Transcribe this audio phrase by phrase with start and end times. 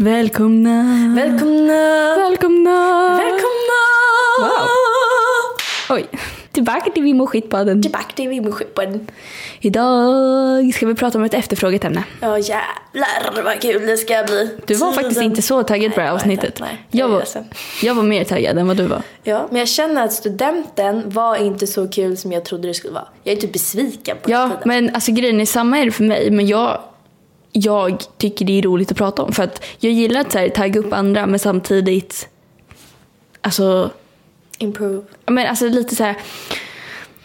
[0.00, 0.82] Välkomna!
[1.16, 2.16] Välkomna!
[2.16, 3.08] Välkomna!
[3.10, 3.80] Välkomna!
[4.40, 4.68] Wow.
[5.90, 6.06] Oj,
[6.52, 7.82] tillbaka till Vimo Skitpodden.
[7.82, 9.08] Tillbaka till Vimoskyppen.
[9.60, 12.04] Idag ska vi prata om ett efterfrågat ämne.
[12.20, 14.58] Ja jävlar vad kul det ska bli.
[14.66, 16.60] Du var faktiskt Tiden- inte så taggad på det här Nej, avsnittet.
[16.60, 17.24] Nej, Jag jag var,
[17.82, 19.02] jag var mer taggad än vad du var.
[19.22, 22.92] Ja, men jag känner att studenten var inte så kul som jag trodde det skulle
[22.94, 23.08] vara.
[23.22, 26.30] Jag är typ besviken på Ja, men alltså grejen är samma är det för mig.
[26.30, 26.80] Men jag,
[27.56, 29.32] jag tycker det är roligt att prata om.
[29.32, 32.28] För att jag gillar att så här, tagga upp andra men samtidigt...
[33.40, 33.90] Alltså,
[34.58, 35.02] Improve.
[35.26, 36.16] Men alltså lite så här.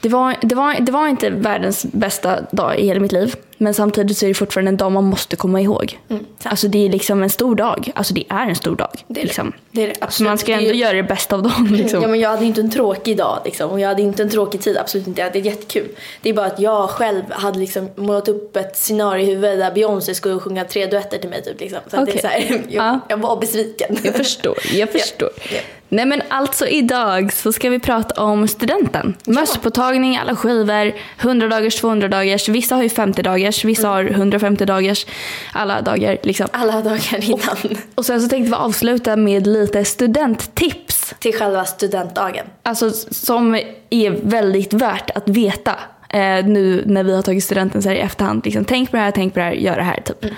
[0.01, 3.35] Det var, det, var, det var inte världens bästa dag i hela mitt liv.
[3.57, 5.99] Men samtidigt så är det fortfarande en dag man måste komma ihåg.
[6.09, 6.27] sant.
[6.43, 7.91] alltså det är liksom en stor dag.
[7.95, 8.89] Alltså det är en stor dag.
[9.07, 9.27] Det är det.
[9.27, 9.53] liksom.
[9.71, 10.29] Det är det, Så absolut.
[10.29, 11.67] man ska Det är ändå ju- göra det bästa av dagen.
[11.71, 12.01] Liksom.
[12.01, 13.71] Ja, men jag hade inte en tråkig dag liksom.
[13.71, 15.21] Och jag hade inte en tråkig tid, absolut inte.
[15.21, 15.87] Jag hade jättekul.
[16.21, 19.71] Det är bara att jag själv hade liksom målat upp ett scenario i huvudet där
[19.71, 21.79] Beyoncé skulle sjunga tre duetter till mig typ liksom.
[21.91, 22.99] Så att det är så här, jag, Ja.
[23.09, 23.97] jag var besviken.
[24.03, 25.29] Jag förstår, jag förstår.
[25.51, 25.59] ja.
[25.89, 29.15] Nej men alltså idag så ska vi prata om studenten.
[29.25, 34.65] Mösspåtagning, alla skivor, 100 dagars, 200 dagars, vissa har ju 50 dagars, vissa har 150
[34.65, 35.05] dagars,
[35.53, 36.47] alla dagar liksom.
[36.51, 37.77] Alla dagar innan.
[37.95, 41.15] Och sen så tänkte vi avsluta med lite studenttips.
[41.19, 42.45] Till själva studentdagen.
[42.63, 43.55] Alltså som
[43.89, 45.75] är väldigt värt att veta
[46.09, 48.45] eh, nu när vi har tagit studenten så här i efterhand.
[48.45, 50.31] Liksom, tänk på det här, tänk på det här, gör det här typ.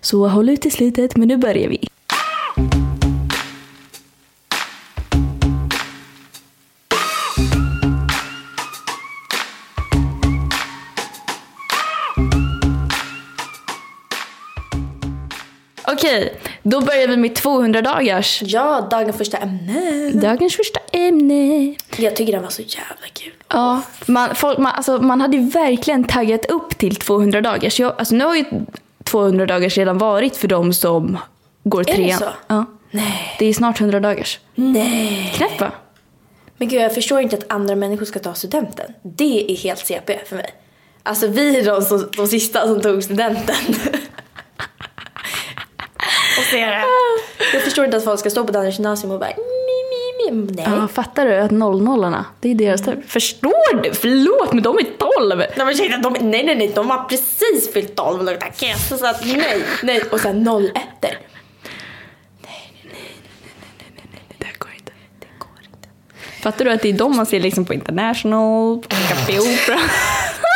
[0.00, 1.88] Så håll ut till slutet, men nu börjar vi.
[16.02, 16.32] Okej,
[16.62, 18.42] då börjar vi med 200 dagars.
[18.44, 20.10] Ja, dagens första ämne.
[20.14, 21.74] Dagens första ämne.
[21.96, 23.32] Jag tycker den var så jävla kul.
[23.48, 27.80] Ja, man, folk, man, alltså, man hade ju verkligen taggat upp till 200 dagars.
[27.80, 28.44] Jag, alltså, nu har ju
[29.04, 31.18] 200 dagars redan varit för de som
[31.64, 32.18] går det trean.
[32.18, 32.28] så?
[32.46, 32.64] Ja.
[32.90, 33.36] Nej.
[33.38, 34.40] Det är snart 100 dagars.
[34.54, 35.32] Nej.
[35.36, 35.72] Knäpp va?
[36.56, 38.92] Men gud, jag förstår inte att andra människor ska ta studenten.
[39.02, 40.54] Det är helt CP för mig.
[41.02, 43.56] Alltså vi är de, som, de sista som tog studenten.
[46.42, 46.82] ser det.
[47.52, 50.52] Jag förstår inte att folk ska stå på Danderyds gymnasium och bara mi, mi, mi.
[50.52, 50.64] Nej.
[50.80, 53.02] Ja, fattar du att 00 det är deras tur?
[53.08, 53.94] Förstår du?
[53.94, 54.82] Förlåt, men de är
[55.18, 55.38] 12!
[55.38, 58.96] Nej, men tjejer, de, nej, nej, nej, de har precis fyllt 12 och luktar keso
[58.98, 60.02] så att nej, nej.
[60.12, 61.08] Och sen 01 Det
[64.38, 64.92] där går inte.
[65.20, 65.88] Det går inte.
[66.42, 69.80] Fattar du att det är de man ser liksom på International, på Café Opera?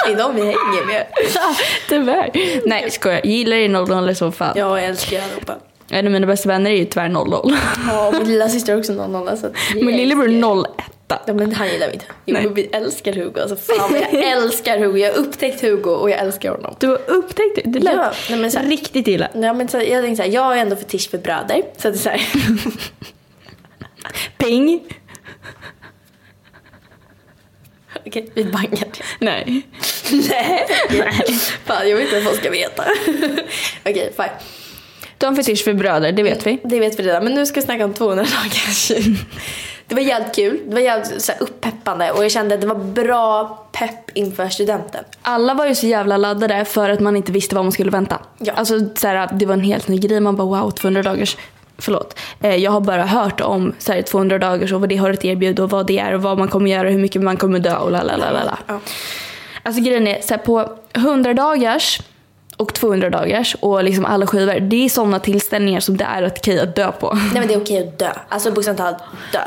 [0.07, 1.07] Det är de vi hänger med.
[1.89, 2.31] Tyvärr.
[2.69, 3.21] Nej, skojar.
[3.25, 4.53] Jag gillar er 00 så fan.
[4.57, 5.55] Ja, jag älskar allihopa.
[5.91, 7.55] En av mina bästa vänner är ju tyvärr 00.
[7.89, 10.71] Ja, min lilla syster är också 00 så att vi Min lillebror är 01.
[11.27, 12.07] Ja men han gillar vi inte.
[12.27, 12.49] Jo, Nej.
[12.55, 13.41] vi älskar Hugo.
[13.41, 14.99] Alltså fan jag älskar Hugo.
[14.99, 16.75] Jag har upptäckt Hugo och jag älskar honom.
[16.79, 17.81] Du har upptäckt det?
[17.81, 19.29] Lät Ja, nej, men så här- riktigt illa.
[19.35, 21.63] Ja, men så, jag tänkte såhär, jag är ändå fetisch för bröder.
[21.77, 22.21] Så att det är såhär.
[24.39, 24.81] Ping.
[28.07, 29.03] Okej, vi bangar det.
[29.25, 29.63] Nej.
[30.13, 30.67] Nej.
[31.65, 32.85] Fan, jag vet inte vad folk ska veta.
[33.85, 34.27] Okej, fine.
[35.19, 36.59] Du har en fetisch för bröder, det vet vi.
[36.65, 37.25] Det vet vi redan.
[37.25, 39.17] Men nu ska vi snacka om 200 dagar.
[39.89, 40.61] Det var jävligt kul.
[40.67, 44.49] Det var jävligt så här, uppeppande och jag kände att det var bra pepp inför
[44.49, 45.05] studenten.
[45.23, 48.19] Alla var ju så jävla laddade för att man inte visste vad man skulle vänta.
[48.39, 48.53] Ja.
[48.53, 50.21] Alltså så här, det var en helt ny grej.
[50.21, 51.37] Man bara wow, 200 dagars.
[51.79, 52.19] Förlåt.
[52.41, 55.25] Eh, jag har bara hört om så här, 200 dagars och vad det har att
[55.25, 57.59] erbjuda och vad det är och vad man kommer göra och hur mycket man kommer
[57.59, 58.81] dö och la la la la.
[59.63, 62.01] Alltså grejen är så här, på 100 dagars
[62.57, 64.61] och 200 dagars och liksom alla skivor.
[64.61, 67.15] Det är sådana tillställningar som det är att okej att dö på.
[67.15, 68.13] Nej men det är okej att dö.
[68.29, 69.41] Alltså bokstavligt talat dö.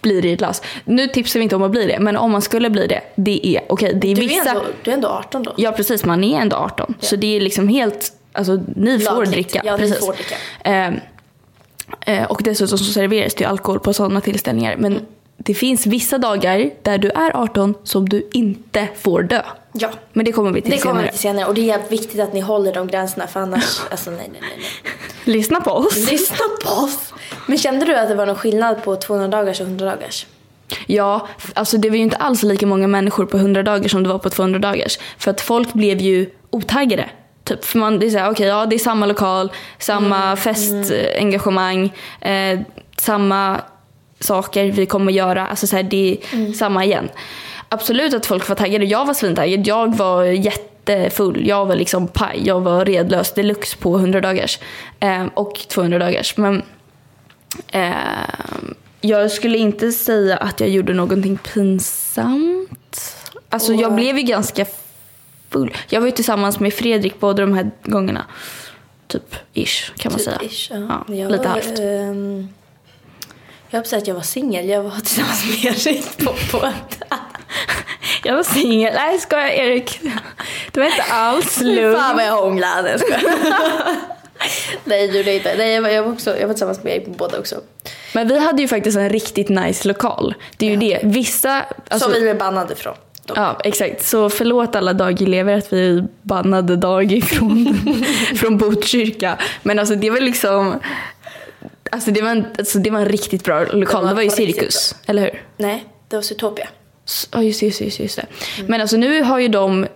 [0.00, 0.62] blir i ett glas.
[0.84, 3.46] Nu tipsar vi inte om att bli det, men om man skulle bli det, det
[3.46, 3.90] är okej.
[3.90, 4.44] Är Du, vissa...
[4.44, 5.52] är ändå, du är ändå 18 då.
[5.56, 6.94] Ja precis, man är ändå 18.
[7.00, 9.32] Så det är liksom helt, alltså ni får Lagligt.
[9.32, 9.60] dricka.
[9.64, 10.06] Ja, ni precis.
[10.06, 10.34] får dricka.
[10.64, 10.94] Ehm,
[12.06, 14.76] eh, och dessutom så serveras det alkohol på sådana tillställningar.
[14.76, 15.04] Men Mm.
[15.36, 19.42] det finns vissa dagar där du är 18 som du inte får dö.
[19.72, 19.88] Ja.
[20.12, 21.06] Men det kommer vi till Det kommer senare.
[21.06, 23.80] vi till senare och det är jävligt viktigt att ni håller de gränserna för annars,
[23.90, 24.50] alltså nej nej nej.
[24.56, 24.92] nej.
[25.36, 26.10] Lyssna på oss.
[26.10, 27.14] Lyssna på oss!
[27.46, 30.26] Men kände du att det var någon skillnad på 200 dagars och 100 dagars?
[30.86, 34.08] Ja, alltså det var ju inte alls lika många människor på 100 dagar som det
[34.08, 34.98] var på 200 dagars.
[35.18, 37.10] För att folk blev ju otaggade.
[37.44, 41.92] Typ, för man, det är så här, okej, ja det är samma lokal, samma festengagemang,
[42.20, 42.60] eh,
[42.96, 43.60] samma
[44.20, 45.46] saker vi kommer göra.
[45.46, 47.08] Alltså så här, det är samma igen.
[47.72, 48.84] Absolut att folk var taggade.
[48.84, 49.66] Jag var svintaggad.
[49.66, 51.46] Jag var jättefull.
[51.46, 52.40] Jag var liksom paj.
[52.44, 54.58] Jag var redlös deluxe på 100 dagars.
[55.00, 56.36] Eh, och 200 dagars.
[56.36, 56.62] Men
[57.72, 57.90] eh,
[59.00, 63.16] jag skulle inte säga att jag gjorde någonting pinsamt.
[63.48, 64.66] Alltså jag blev ju ganska
[65.50, 65.76] full.
[65.88, 68.24] Jag var ju tillsammans med Fredrik båda de här gångerna.
[69.06, 70.38] Typ ish kan man Typ säga.
[70.42, 71.04] ish, ja.
[71.08, 71.78] Ja, Jag lite var, halvt.
[71.78, 72.48] ehm,
[73.70, 74.68] jag höll på att säga att jag var singel.
[74.68, 76.72] Jag var tillsammans med Erik på, på
[78.24, 78.94] Jag var singel.
[78.94, 80.00] Nej skojar Erik.
[80.72, 81.98] Det var inte alls lugnt.
[81.98, 82.98] Fan vad jag hånglade.
[83.10, 83.20] Jag.
[84.84, 85.54] Nej det gjorde jag inte.
[85.56, 87.60] Nej, jag, var, jag, var också, jag var tillsammans med Erik på båda också.
[88.14, 90.34] Men vi hade ju faktiskt en riktigt nice lokal.
[90.56, 91.00] Det är ju det.
[91.02, 91.64] Vissa...
[91.88, 92.74] Alltså, Som vi blev bannade
[93.30, 93.38] dock.
[93.38, 94.06] Ja, exakt.
[94.06, 97.80] Så förlåt alla dagelever att vi bannade Dag ifrån
[98.36, 99.38] från Botkyrka.
[99.62, 100.80] Men alltså det var liksom...
[101.92, 104.02] Alltså det var en, alltså det var en riktigt bra lokal.
[104.02, 105.42] var Det var ju cirkus, eller hur?
[105.56, 106.68] Nej, det var Zootopia.
[107.32, 108.26] Ja, just, det, just, det, just, det.
[108.58, 108.70] Mm.
[108.70, 109.86] Men alltså nu har ju de,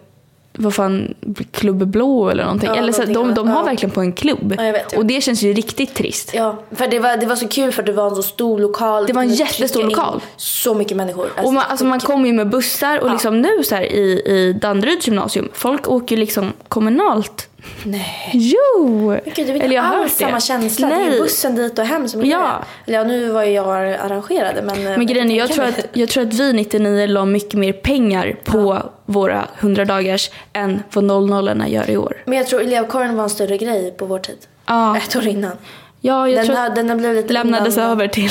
[0.52, 1.14] vad fan,
[1.50, 2.68] Klubb Blå eller någonting.
[2.68, 3.64] Ja, eller så, någonting de, de har ja.
[3.64, 4.54] verkligen på en klubb.
[4.58, 4.96] Ja, vet.
[4.96, 6.30] Och det känns ju riktigt trist.
[6.34, 9.06] Ja, för det var, det var så kul för det var en så stor lokal.
[9.06, 10.20] Det var en jättestor lokal.
[10.36, 11.28] Så mycket människor.
[11.42, 14.52] Och man, alltså man kommer ju med bussar och liksom nu så här i, i
[14.60, 17.48] Danderyds gymnasium, folk åker ju liksom kommunalt.
[17.84, 18.30] Nej.
[18.32, 19.16] Jo!
[19.24, 20.88] Gud, det var inte Eller jag har alls samma känsla.
[20.88, 21.18] Det är Nej.
[21.20, 22.64] bussen dit och hem som är Ja.
[22.86, 24.82] Eller ja, nu var ju jag arrangerade men...
[24.84, 28.36] Men grejen är, jag tror, att, jag tror att vi 99 la mycket mer pengar
[28.44, 32.16] på våra 100 dagars än vad 00 gör i år.
[32.24, 34.38] Men jag tror elevkåren var en större grej på vår tid.
[34.66, 35.52] Ja, Ett år innan.
[36.00, 38.30] ja jag Den, tror har, att den har blivit lämnades undan- över till...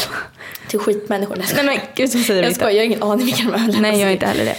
[0.68, 1.36] till skitmänniskor.
[1.36, 2.60] Nej, Nej men gud så säger jag inte.
[2.60, 4.14] skojar, jag har ingen aning vilka de överlämnas Nej, jag är till.
[4.14, 4.56] inte heller det.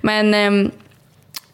[0.00, 0.70] Men ehm,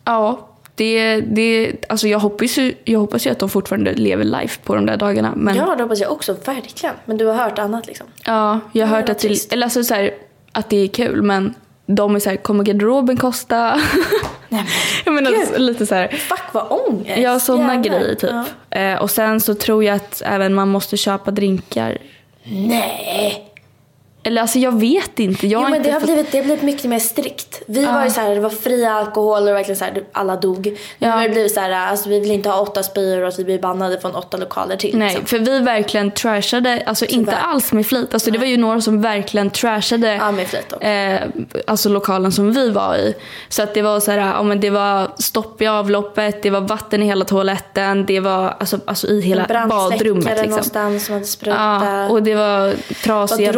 [0.04, 4.60] ja, det, det, alltså jag, hoppas ju, jag hoppas ju att de fortfarande lever life
[4.64, 5.32] på de där dagarna.
[5.36, 6.36] Men Ja, det hoppas jag också.
[6.44, 6.94] Verkligen.
[7.04, 8.06] Men du har hört annat liksom?
[8.24, 10.10] ja, jag har hört att det, eller alltså så här,
[10.52, 11.54] att det är kul men
[11.86, 13.80] de är så här, kommer garderoben kosta?
[14.48, 14.64] Nej
[15.04, 15.60] jag menar Gud.
[15.60, 16.08] lite så här.
[16.08, 17.18] Fuck vad ångest.
[17.20, 18.30] Ja, sådana grejer typ.
[18.70, 18.78] Ja.
[18.78, 21.98] Eh, och sen så tror jag att även man måste köpa drinkar.
[22.44, 23.51] Nej.
[24.24, 25.46] Eller alltså jag vet inte.
[25.46, 27.62] Jag Jo, men inte det har, fått- blivit, det har blivit mycket mer strikt.
[27.66, 30.66] Vi var ju så här, det var fri alkohol och verkligen så här, alla dog.
[30.98, 31.10] Nu Ja.
[31.10, 33.44] har det blivit så här, alltså vi vill inte ha åtta spyor och att vi
[33.44, 34.98] blir bannade från åtta lokaler till.
[34.98, 35.26] Nej, liksom.
[35.26, 37.42] för vi verkligen trashade, alltså inte Tyvärr.
[37.46, 38.14] alls med flit.
[38.14, 40.86] Alltså det var ju några som verkligen trashade Ja, med flit också.
[40.86, 41.20] eh,
[41.66, 43.14] alltså lokalen som vi var i.
[43.48, 46.60] Så att det var så här, ja men det var stopp i avloppet, det var
[46.60, 50.48] vatten i hela toaletten, det var alltså, alltså i hela badrummet liksom.
[50.50, 51.58] någonstans som hade sprutat.
[51.84, 52.72] Ja, och det var
[53.04, 53.54] trasiga Och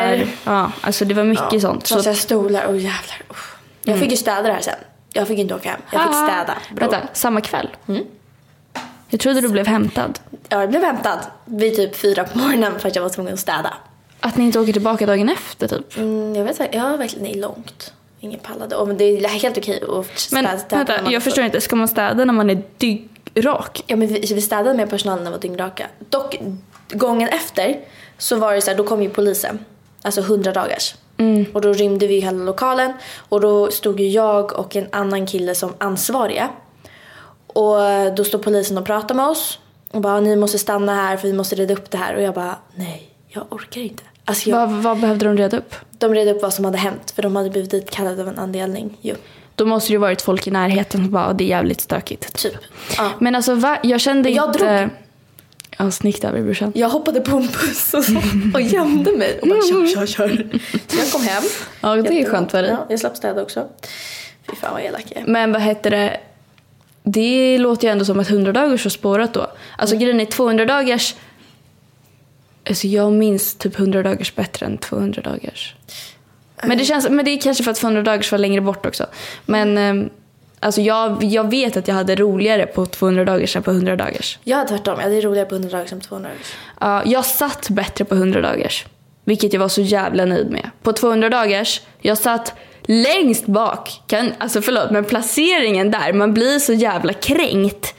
[0.00, 0.28] bänkar.
[0.44, 1.86] Ja, alltså det var mycket sånt.
[1.86, 3.22] Så, stolar, och jävlar.
[3.30, 3.54] usch.
[3.82, 4.74] Jag fick ju städa det här sen.
[5.12, 5.80] Jag fick inte åka hem.
[5.92, 6.54] Jag fick Ah, städa.
[6.74, 6.90] bro.
[6.90, 7.68] Vänta, samma kväll?
[7.88, 8.04] Mm.
[9.08, 10.18] Jag trodde du blev hämtad.
[10.48, 13.40] Ja, jag blev hämtad vid typ fyra på morgonen för att jag var tvungen att
[13.40, 13.74] städa.
[14.20, 15.96] Att ni inte åker tillbaka dagen efter typ?
[15.96, 17.92] Mm, jag vet inte, jag var verkligen nej, långt.
[18.20, 18.76] Ingen pallade.
[18.76, 20.58] Och, men det är helt okej att Men städa.
[20.70, 21.60] när vänta, jag förstår inte.
[21.60, 23.82] Ska man städa när man är dyngrak?
[23.86, 25.86] Ja, men vi, vi städade med personalen när vi var dyngraka.
[26.08, 26.38] Dock,
[26.92, 27.80] gången efter
[28.18, 29.58] så var det så här, då kom ju polisen.
[30.08, 30.94] Alltså 100 dagars.
[31.52, 32.92] Och då rymde vi hela lokalen.
[33.28, 36.48] Och då stod ju jag och en annan kille som ansvariga.
[37.46, 37.76] Och
[38.16, 39.58] då stod polisen och pratade med oss.
[39.90, 42.14] Och bara, ni måste stanna här för vi måste reda upp det här.
[42.14, 44.02] Och jag bara, nej, jag orkar inte.
[44.24, 45.74] Alltså jag, Vad, vad behövde de reda upp?
[45.90, 47.10] De redde upp vad som hade hänt.
[47.14, 49.14] För de hade blivit ditkallade av en anledning ju.
[49.54, 52.34] Då måste det ju varit folk i närheten som bara, "Ja, det är jävligt stökigt.
[52.42, 52.54] Typ.
[52.96, 53.10] Ja.
[53.18, 53.78] Men alltså va?
[53.82, 54.78] Jag kände jag inte...
[54.80, 54.90] drog.
[55.80, 56.72] Ja, snyggt brorsan.
[56.74, 58.12] Jag hoppade på en buss och, så,
[58.54, 60.48] och gömde mig och bara kör, kör, kör.
[60.88, 61.42] Så jag kom hem.
[61.80, 62.70] Ja, det är skönt för dig.
[62.70, 63.68] Ja, jag slapp städa också.
[64.50, 65.26] Fy fan vad elak jag är.
[65.26, 66.20] Men vad heter det?
[67.02, 69.50] Det låter ju ändå som att 100 dagars har spårat då.
[69.76, 70.02] Alltså Mm.
[70.04, 71.14] grejen är 200 dagars...
[72.68, 75.74] Alltså jag minns typ 100 dagars bättre än 200 dagars.
[76.64, 79.06] Men det, känns, men det är kanske för att 200 dagars var längre bort också.
[79.46, 80.10] Men ehm,
[80.60, 84.38] alltså jag, jag vet att jag hade roligare på 200 dagars än på 100 dagars.
[84.44, 84.94] Jag hade tvärtom.
[84.96, 86.42] Jag hade roligare på 100 dagar som 200 dagar.
[86.80, 88.86] Ja, jag satt bättre på 100 dagars.
[89.24, 90.70] Vilket jag var så jävla nöjd med.
[90.82, 94.00] På 200 dagars, jag satt längst bak.
[94.06, 97.94] Kan, alltså förlåt, men placeringen där, man blir så jävla kränkt.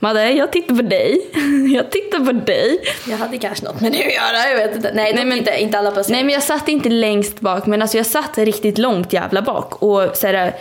[0.00, 1.20] Madde, jag tittar på dig.
[1.74, 2.80] Jag tittar på dig.
[3.10, 4.50] Jag hade kanske något med det att göra.
[4.50, 4.92] Jag vet inte.
[4.94, 6.16] Nej, Nej, Nej men- inte, inte alla placeringar.
[6.18, 9.82] Nej men jag satt inte längst bak men alltså jag satt riktigt långt jävla bak.
[9.82, 10.54] Och så här,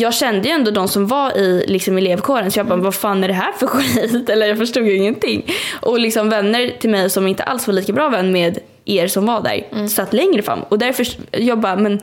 [0.00, 3.24] jag kände ju ändå de som var i liksom, elevkåren så jag bara vad fan
[3.24, 4.30] är det här för skit?
[4.30, 5.50] Eller jag förstod ju ingenting.
[5.80, 9.26] Och liksom vänner till mig som inte alls var lika bra vän med er som
[9.26, 10.62] var där satt längre fram.
[10.62, 12.00] Och därför jag bara men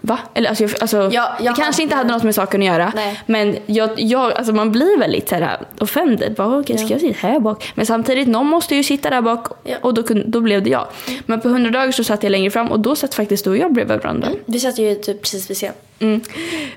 [0.00, 0.18] Va?
[0.34, 2.92] Eller alltså, jag, alltså Ja, jag kanske inte hade något med saken att göra.
[2.94, 3.20] Nej.
[3.26, 6.34] Men jag, jag, alltså man blir väldigt så här offended.
[6.34, 7.72] Bara, okej, ska jag sitta här bak?
[7.74, 9.76] Men samtidigt, någon måste ju sitta där bak Ja.
[9.82, 10.86] och då, då blev det jag.
[11.26, 13.56] Men på 100 dagar så satt jag längre fram och då satt faktiskt du och
[13.56, 14.28] jag bredvid varandra.
[14.46, 15.72] Vi satt ju typ precis vid scen.
[15.98, 16.20] Mm.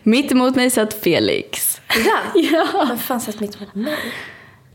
[0.03, 1.81] Mitt emot mig satt Felix.
[2.35, 2.85] Ja.
[2.87, 3.93] Vem fan satt mitt emot mig?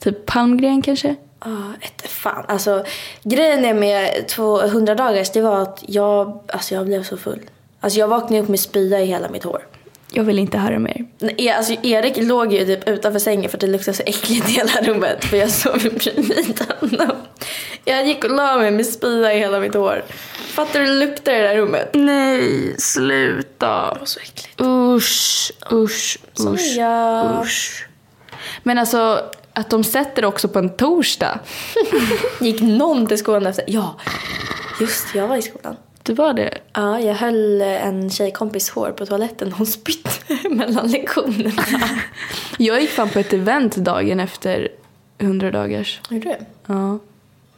[0.00, 1.14] Typ Palmgren kanske?
[1.44, 2.44] Ja, ett fan.
[2.48, 2.84] Alltså,
[3.22, 7.40] grejen är med 200 dagars, det var att jag, alltså jag blev så full.
[7.82, 9.66] Alltså jag vaknade upp med spya i hela mitt hår.
[10.10, 11.04] Jag vill inte höra mer.
[11.18, 14.52] Nej, Alltså Erik låg ju typ utanför sängen för att det luktade så äckligt i
[14.52, 15.24] hela rummet.
[15.24, 17.16] För jag sov ju bredvid honom.
[17.84, 20.04] Jag gick och la mig med spya i hela mitt hår.
[20.54, 21.90] Fattar du hur det luktar i det där rummet?
[21.92, 23.94] Nej, sluta.
[23.94, 24.60] Det var så äckligt.
[24.60, 27.40] Usch, usch, usch, Soja.
[27.42, 27.86] usch.
[28.62, 29.20] Men alltså,
[29.52, 31.38] att de sätter också på en torsdag.
[32.40, 33.64] Gick någon till skolan efter?
[33.68, 34.00] Ja,
[34.80, 35.76] just jag var i skolan.
[36.02, 36.58] Du var det?
[36.72, 39.52] Ja, jag höll en tjejkompis hår på toaletten.
[39.52, 40.10] Hon spytte
[40.50, 41.62] mellan lektionerna.
[42.58, 44.68] Jag gick fan på ett event dagen efter
[45.18, 46.00] 100 dagars.
[46.10, 46.36] Gjorde du?
[46.74, 46.98] Ja.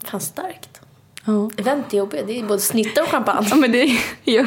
[0.04, 0.68] Fan starkt.
[1.26, 1.50] Ja.
[1.56, 2.26] Event är jobbigt.
[2.26, 3.46] Det är både snittar och champagne.
[3.50, 3.84] Ja men det,
[4.24, 4.42] ja.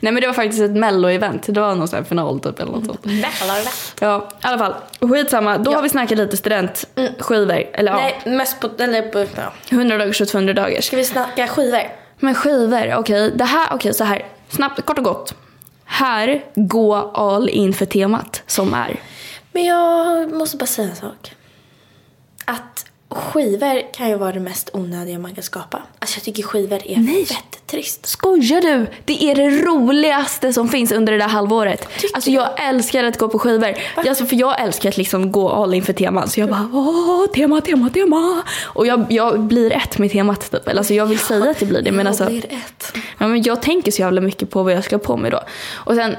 [0.00, 1.42] Nej men det var faktiskt ett mello-event.
[1.52, 3.04] Det var någon sån här final typ eller något sånt.
[3.04, 3.94] Mälarevent.
[4.00, 4.74] Ja, i alla fall.
[5.10, 5.58] Skitsamma.
[5.58, 5.76] Då Ja.
[5.76, 7.64] har vi snackat lite studentskivor.
[7.72, 8.70] Eller ja, Nej, mest på...
[8.78, 9.52] Eller på ja.
[9.70, 10.84] 100 dagars och 200 dagars.
[10.84, 11.82] Ska vi snacka skivor?
[12.20, 13.30] Men skivor, okej.
[13.34, 14.26] Det här, okej så här.
[14.48, 15.34] Snabbt, kort och gott.
[15.84, 19.00] Här, gå all in för temat som är.
[19.52, 21.36] Men jag måste bara säga en sak.
[22.44, 25.82] Att skivor kan ju vara det mest onödiga man kan skapa.
[25.98, 27.26] Alltså jag tycker skivor är Nej.
[27.26, 28.06] fett trist.
[28.06, 28.86] Skojar du?
[29.04, 31.88] Det är det roligaste som finns under det där halvåret.
[32.14, 33.74] Alltså jag älskar att gå på skivor.
[33.94, 36.28] Alltså, för jag älskar att liksom gå all in för teman.
[36.28, 38.42] Så jag bara åh, tema, tema, tema.
[38.62, 40.68] Och jag, jag blir ett med temat typ.
[40.68, 41.92] Eller, Alltså jag vill säga att jag blir det.
[41.92, 42.92] Men, alltså, blir ett.
[43.18, 45.40] ja, men jag tänker så jävla mycket på vad jag ska på mig då.
[45.72, 46.16] Och sen,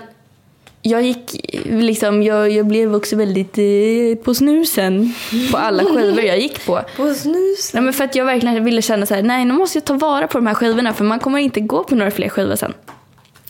[0.81, 5.13] jag gick liksom, jag, jag blev också väldigt eh, på snusen
[5.51, 6.81] på alla skivor jag gick på.
[6.97, 7.73] På snus.
[7.73, 9.93] Nej, men för att jag verkligen ville känna så här, nej nu måste jag ta
[9.93, 12.73] vara på de här skivorna för man kommer inte gå på några fler skivor sen.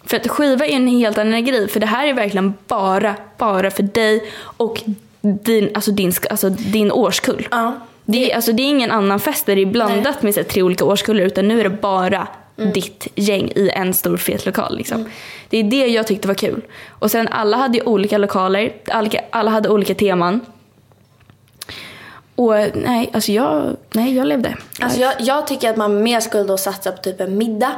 [0.05, 3.71] För att skiva är en helt annan grej, för det här är verkligen bara, bara
[3.71, 4.83] för dig och
[5.21, 7.47] din, alltså din, alltså din årskull.
[7.51, 7.73] Ja.
[8.05, 10.47] Det, är, alltså, det är ingen annan fest där det är blandat med så här,
[10.47, 12.27] tre olika årskullar utan nu är det bara
[12.73, 14.77] ditt gäng i en stor fet lokal.
[14.77, 15.09] Liksom.
[15.49, 16.61] Det är det jag tyckte var kul.
[16.89, 20.41] Och sen alla hade ju olika lokaler, alla, alla hade olika teman.
[22.35, 24.57] Och nej, alltså jag, nej, jag levde.
[24.79, 27.71] Alltså jag, jag tycker att man mer skulle då satsa på typ en middag.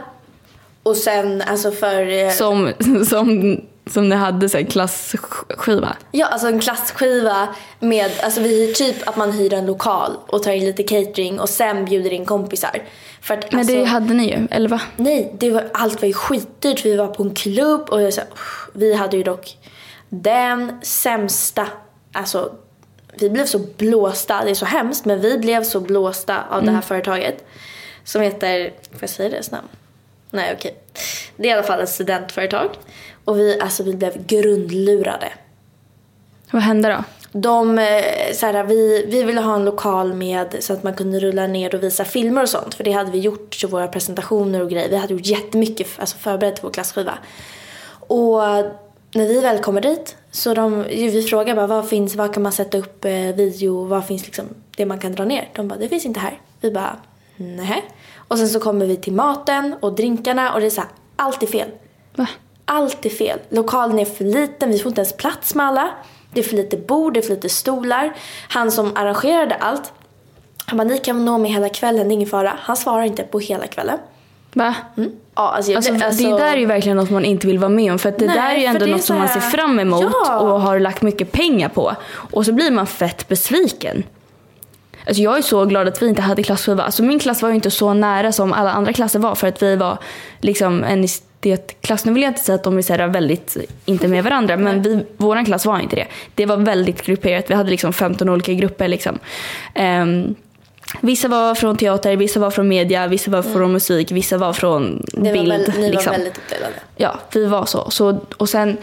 [0.84, 2.26] Och sen alltså för...
[2.26, 2.72] eh, Som,
[3.10, 5.96] som, som ni hade så här, klassskiva.
[6.12, 7.48] Ja, alltså en klassskiva
[7.80, 11.40] med, alltså vi hyr typ att man hyr en lokal och tar in lite catering
[11.40, 12.84] och sen bjuder in kompisar.
[13.22, 14.82] För att, Men alltså, det hade ni ju, eller va?
[14.96, 16.86] Nej, det var, allt var ju skitdyrt.
[16.86, 18.30] Vi var på en klubb och jag så, här,
[18.74, 19.58] vi hade ju dock
[20.10, 21.68] den sämsta,
[22.12, 22.52] alltså
[23.20, 26.72] vi blev så blåsta, det är så hemskt men vi blev så blåsta av det
[26.72, 27.46] här företaget
[28.04, 29.68] som heter, får jag säga deras namn?
[30.30, 30.76] Nej okej.
[31.36, 32.70] Det är i alla fall ett studentföretag
[33.26, 35.34] och vi, alltså, vi blev grundlurade.
[36.52, 37.04] Vad hände då?
[37.40, 41.20] De, eh, så här, vi, vi ville ha en lokal med så att man kunde
[41.20, 42.76] rulla ner och visa filmer och sånt.
[42.76, 44.90] För det hade vi gjort till våra presentationer och grejer.
[44.90, 47.18] Vi hade gjort jättemycket alltså förberett till vår klassskiva.
[48.08, 48.42] Och
[49.14, 52.52] när vi väl kommer dit så de, vi frågar bara vad finns, vad kan man
[52.52, 54.46] sätta upp eh, video, vad finns liksom
[54.78, 55.50] det man kan dra ner?
[55.56, 56.42] De bara det finns inte här.
[56.62, 56.98] Vi bara
[57.36, 57.84] nej.
[58.16, 61.44] Och sen så kommer vi till maten och drinkarna och det är så här, allt
[61.44, 61.70] är fel.
[62.16, 62.28] Va?
[62.66, 63.40] Allt är fel.
[63.50, 65.90] Lokalen är för liten, vi får inte ens plats med alla.
[66.34, 68.14] Det är för lite bord, det är för lite stolar.
[68.50, 69.94] Han som arrangerade allt,
[70.66, 72.54] han bara, ni kan nå mig hela kvällen, det är ingen fara.
[72.60, 73.98] Han svarar inte på hela kvällen.
[74.54, 74.76] Va?
[74.96, 77.70] Ja, alltså, jag, Alltså, alltså, Det där är ju verkligen något man inte vill vara
[77.70, 78.00] med om.
[78.00, 80.40] För att det Nej, där är ju ändå något som man ser fram emot Ja.
[80.40, 81.96] och har lagt mycket pengar på.
[82.32, 84.04] Och så blir man fett besviken.
[85.08, 86.84] Alltså jag är så glad att vi inte hade klassskiva.
[86.84, 89.64] Alltså min klass var ju inte så nära som alla andra klasser var för att
[89.64, 89.98] vi var
[90.42, 91.08] liksom en
[91.52, 92.06] estetklass.
[92.06, 95.06] Nu vill jag inte säga att de är så väldigt inte med varandra men vi,
[95.18, 96.08] våran klass var inte det.
[96.36, 97.50] Det var väldigt grupperat.
[97.50, 99.20] Vi hade liksom 15 olika grupper liksom.
[99.74, 100.36] Ehm,
[101.02, 105.06] Vissa var från teater, vissa var från media, vissa var från musik, vissa var från
[105.14, 105.48] det var bild.
[105.50, 106.12] väl, ni liksom.
[106.12, 106.74] var väldigt uppdelade.
[106.96, 107.90] Ja, vi var så.
[107.90, 108.78] så och sen,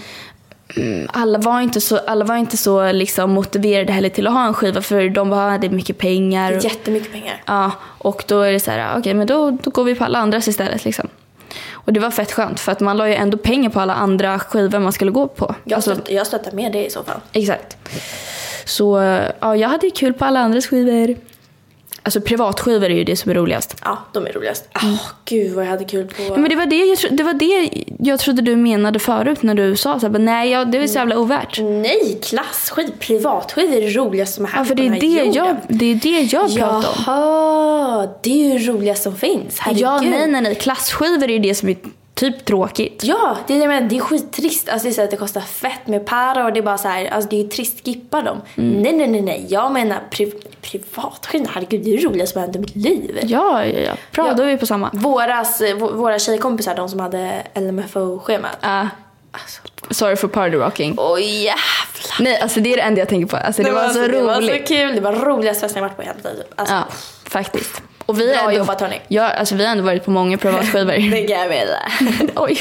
[0.77, 4.47] mm, alla var inte så, alla var inte så liksom motiverade heller till att ha
[4.47, 6.61] en skiva för de hade mycket pengar.
[6.65, 7.43] Jättemycket pengar.
[7.47, 10.19] ja, och då är det så här, okej men då, då går vi på alla
[10.19, 11.09] andras istället liksom.
[11.73, 14.39] Och det var fett skönt för att man la ju ändå pengar på alla andra
[14.39, 15.55] skivor man skulle gå på.
[15.65, 17.21] Jag, Alltså, stöttar, jag stöttar med det i så fall.
[17.33, 17.77] exakt.
[18.65, 18.99] Så
[19.41, 21.17] ja, jag hade kul på alla andras skivor.
[22.03, 23.77] Alltså privatskivor är ju det som är roligast.
[23.85, 24.69] Ja, de är roligast.
[24.75, 26.37] Åh, gud vad jag hade kul på...
[26.41, 29.77] Men det var det, jag, det var det jag trodde du menade förut när du
[29.77, 31.59] sa så här, bara, nej ja, det är så jävla ovärt.
[31.61, 35.01] Nej, klasskid, privatskid är det roligaste som är här Ja, för på det den är
[35.01, 35.47] här det, jorden.
[35.47, 36.95] jag, det är det jag pratar om.
[37.07, 39.59] Jaha, det är ju det roligaste som finns.
[39.59, 39.83] Herregud.
[39.83, 40.55] Ja, nej, nej, nej.
[40.55, 41.77] Klassskivor är ju det som är
[42.21, 43.05] typ tråkigt.
[43.05, 44.69] Ja, det är, det jag menar, det är skittrist.
[44.69, 46.89] Alltså det är så att det kostar fett med para och det är bara så
[46.89, 48.41] här, alltså det är ju trist skippa dem.
[48.57, 48.83] Mm.
[48.83, 49.47] Nej, nej, nej, nej.
[49.49, 53.19] Jag menar pri privatskid, herregud det är det roligaste som har hänt i mitt liv.
[53.23, 53.93] Ja, ja, ja.
[54.13, 54.35] Bra, Ja.
[54.35, 54.91] då är vi på samma.
[54.93, 58.59] Våras, eh, vå- våra tjejkompisar, de som hade LMFO-schemat.
[58.61, 58.87] Ah,
[59.33, 59.61] Alltså,
[59.91, 60.95] sorry for party rocking.
[60.99, 62.21] oj jävlar.
[62.21, 63.37] Nej, alltså det är det enda jag tänker på.
[63.37, 64.69] Alltså, det, var så Det var roligt.
[64.69, 64.95] så kul.
[64.95, 66.43] Det var roligaste festen jag varit på hela liv.
[66.57, 66.85] Alltså, Ja,
[67.31, 67.83] faktiskt.
[68.11, 69.01] Och vi Bra ändå- jobbat, hörni.
[69.09, 71.11] Ja, alltså vi har ändå varit på många privatskivor.
[71.11, 72.33] Det kan jag mena.
[72.37, 72.59] Oj.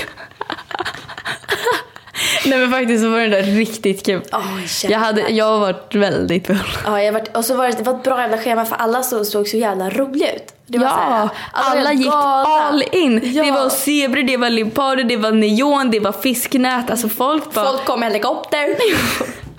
[2.46, 4.22] Nej men faktiskt så var det där riktigt kul.
[4.32, 6.58] Oj, jag, hade, jag har varit väldigt full.
[6.86, 9.04] Ja, jag varit, och så var det, det var ett bra jävla schema för alla
[9.04, 10.54] så, såg så jävla roliga ut.
[10.68, 12.50] Det var här, Ja, var alla helt gick galna.
[12.50, 13.22] all in.
[13.34, 13.44] Ja.
[13.44, 16.90] Det var zebror, det var leoparder, det var neon, det var fisknät.
[16.92, 17.66] Alltså folk bara...
[17.66, 18.58] Folk kom med helikopter.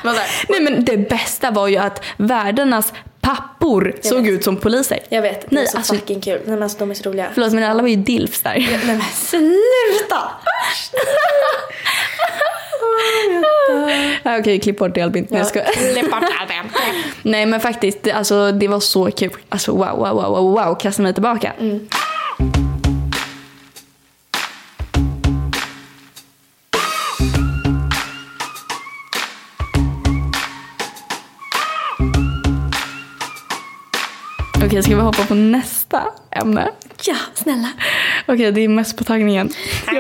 [0.05, 4.31] Här, Nej men det bästa var ju att värdarnas pappor såg vet.
[4.33, 4.99] ut som poliser.
[5.09, 6.41] jag vet, det är så alltså- fucking kul.
[6.45, 7.27] Nej, men alltså, de är så roliga.
[7.35, 8.55] Förlåt men alla var ju dilfs där.
[8.59, 10.31] Nej men sluta!
[14.23, 15.27] Ja, Okej, klipp bort det Albin.
[15.31, 15.67] Nej, jag skojar.
[15.93, 16.73] Klipp bort allt.
[17.23, 19.31] Nej men faktiskt, alltså, det var så kul.
[19.49, 20.75] Alltså wow, wow, wow, wow, wow.
[20.75, 21.53] Kasta mig tillbaka.
[34.81, 36.71] Okej, ska vi hoppa på nästa ämne?
[37.07, 37.69] Ja, snälla.
[38.27, 39.51] Okej, det är mest på tagningen.
[39.87, 39.95] Jag-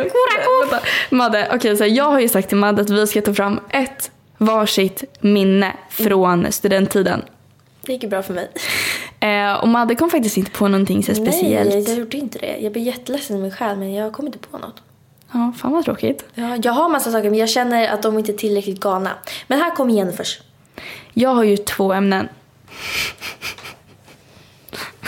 [0.64, 0.86] Vänta.
[1.10, 4.10] Madde, okej, så jag har ju sagt till Madde att vi ska ta fram ett
[4.38, 7.22] varsitt minne från studenttiden.
[7.82, 8.50] Det gick ju bra för mig.
[9.20, 11.70] Eh, och Madde kom faktiskt inte på någonting så speciellt.
[11.74, 12.56] Nej, jag gjorde inte det.
[12.60, 14.82] Jag blir jätteledsen i min själ men jag kom inte på något.
[15.32, 16.24] Ja, fan vad tråkigt.
[16.34, 19.10] Ja, jag har massa saker men jag känner att de inte är tillräckligt galna.
[19.46, 20.40] Men här kommer Jennifers.
[21.12, 22.28] Jag har ju två ämnen.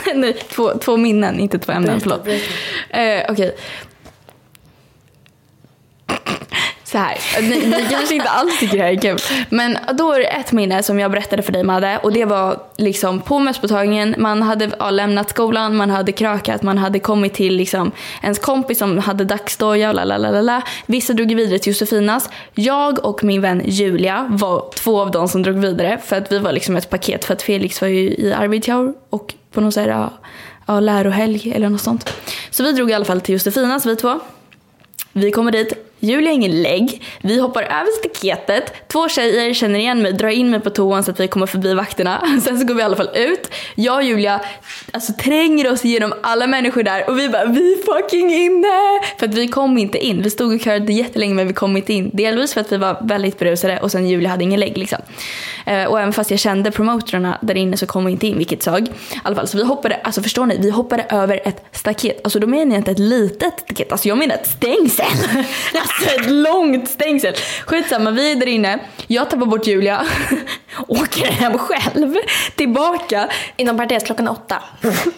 [0.15, 1.99] Nej, två, två minnen, inte två ämnen.
[1.99, 2.25] Berätta, Förlåt.
[2.25, 3.01] berätta.
[3.03, 3.57] Eh, Okej.
[6.93, 9.19] Så här, ni, ni kanske inte alls tycker det här är kul.
[9.49, 11.99] Men då är det ett minne som jag berättade för dig Madde.
[12.03, 16.79] Och det var liksom på mösspåtagningen, man hade ja, lämnat skolan, man hade krökat, man
[16.79, 20.63] hade kommit till liksom ens kompis som hade dagsdoja och lalalala.
[20.87, 22.31] Vissa drog vidare till Josefinas.
[22.55, 26.39] Jag och min vän Julia var två av dem som drog vidare för att vi
[26.39, 29.81] var liksom ett paket för att Felix var ju i Arvidsjaur och på någon så
[29.81, 30.13] här, ja,
[30.67, 32.11] ja, lärohelg eller något sånt.
[32.51, 34.21] Så vi drog i alla fall till Josefinas vi två.
[35.13, 35.73] Vi kommer dit,
[36.05, 40.51] Julia har ingen lägg, vi hoppar över staketet, två tjejer känner igen mig, drar in
[40.51, 42.41] mig på toan så att vi kommer förbi vakterna.
[42.45, 43.51] Sen så går vi i alla fall ut.
[43.75, 44.41] Jag och Julia
[44.91, 49.07] alltså, tränger oss igenom alla människor där och vi bara vi är fucking inne!
[49.19, 51.93] För att vi kom inte in, vi stod och körde jättelänge men vi kom inte
[51.93, 52.11] in.
[52.13, 54.99] Delvis för att vi var väldigt berusade och sen Julia hade ingen lägg liksom.
[55.67, 58.63] Eh, och även fast jag kände promotorerna där inne så kom vi inte in vilket
[58.63, 58.89] sög.
[58.89, 58.91] I
[59.23, 62.21] alla fall så vi hoppade, alltså förstår ni, vi hoppade över ett staket.
[62.25, 65.07] Alltså då menar jag inte ett litet staket, alltså jag menar ett stängsel.
[65.75, 67.35] alltså ett långt stängsel.
[67.67, 68.79] Skitsamma, vi är där inne.
[69.07, 70.07] Jag tappar bort Julia.
[70.89, 72.15] Åker hem själv.
[72.57, 73.29] Tillbaka.
[73.57, 74.63] Inom parentes, klockan är åtta.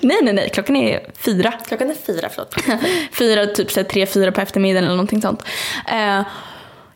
[0.01, 0.51] Nej, nej, nej.
[0.51, 1.53] Klockan är fyra.
[1.69, 2.55] Klockan är fyra, förlåt.
[3.13, 5.43] fyra, typ så här, tre, fyra på eftermiddagen eller någonting sånt.
[5.89, 6.21] Eh,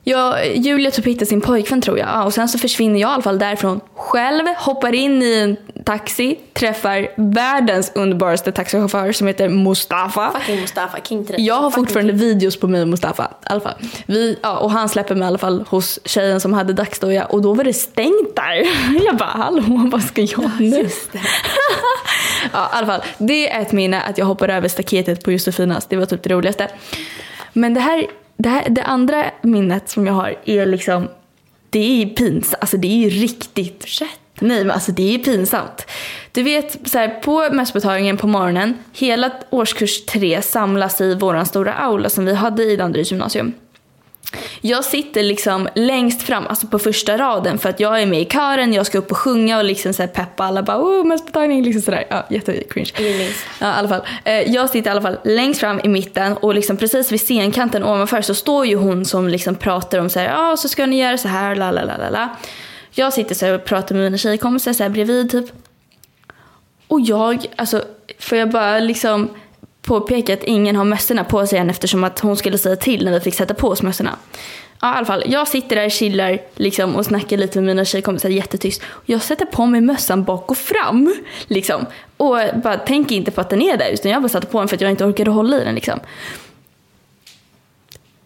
[0.09, 2.09] Ja, Julia typ hittar sin pojkvän tror jag.
[2.09, 5.57] Ja, och sen så försvinner jag i alla fall därifrån själv, hoppar in i en
[5.85, 10.31] taxi, träffar världens underbaraste taxichaufför som heter Mustafa.
[10.31, 11.43] Fucking Mustafa, king till det.
[11.43, 13.25] Jag har Fucking fortfarande videos på mig och Mustafa.
[13.25, 13.75] I alla fall.
[14.07, 17.43] Vi, ja, och han släpper mig i alla fall hos tjejen som hade dagsdoja och
[17.43, 18.67] då var det stängt där.
[19.07, 20.89] Jag bara hallå vad ska jag nu?
[22.53, 23.03] ja, i alla fall.
[23.19, 25.87] Det är ett minne att jag hoppade över staketet på Josefinas.
[25.87, 26.69] Det var typ det roligaste.
[27.53, 28.07] Men det här,
[28.39, 31.09] det här, det andra minnet som jag har är liksom,
[31.71, 32.61] det är pinsamt.
[32.61, 33.87] Alltså det är ju riktigt
[34.41, 35.87] Nej men alltså det är pinsamt.
[36.33, 41.75] Du vet så här, på mösspåtagningen på morgonen, hela årskurs tre samlas i våran stora
[41.75, 43.53] aula som vi hade i Danderyds gymnasium.
[44.61, 48.25] Jag sitter liksom längst fram, alltså på första raden för att jag är med i
[48.25, 51.83] kören, jag ska upp och sjunga och liksom så peppa alla bara oh mösspåtagning liksom
[51.83, 52.05] sådär.
[52.11, 52.91] Ja, jättecringe.
[53.61, 54.01] Ja, i alla fall.
[54.25, 57.85] Eh, Jag sitter i alla fall längst fram i mitten och liksom precis vid scenkanten
[57.85, 61.19] ovanför så står ju hon som liksom pratar om så ja så ska ni göra
[61.19, 62.29] så här, la la la la la.
[62.91, 65.47] Jag sitter så och pratar med mina tjejkompisar så här bredvid typ.
[66.89, 67.85] Och jag, alltså
[68.19, 69.31] får jag bara liksom
[69.89, 73.13] påpeka att ingen har mössorna på sig än eftersom att hon skulle säga till när
[73.13, 74.17] vi fick sätta på oss mössorna.
[74.81, 75.25] Ja, i alla fall.
[75.27, 78.83] Jag sitter där, chillar liksom, och snackar lite med mina tjejkompisar jättetyst.
[79.07, 81.15] Jag sätter på mig mössan bak och fram.
[81.47, 81.87] Liksom.
[82.17, 84.69] Och bara tänker inte på att den är där, utan jag bara satte på den
[84.69, 85.75] för att jag inte orkade hålla i den.
[85.75, 86.01] Liksom.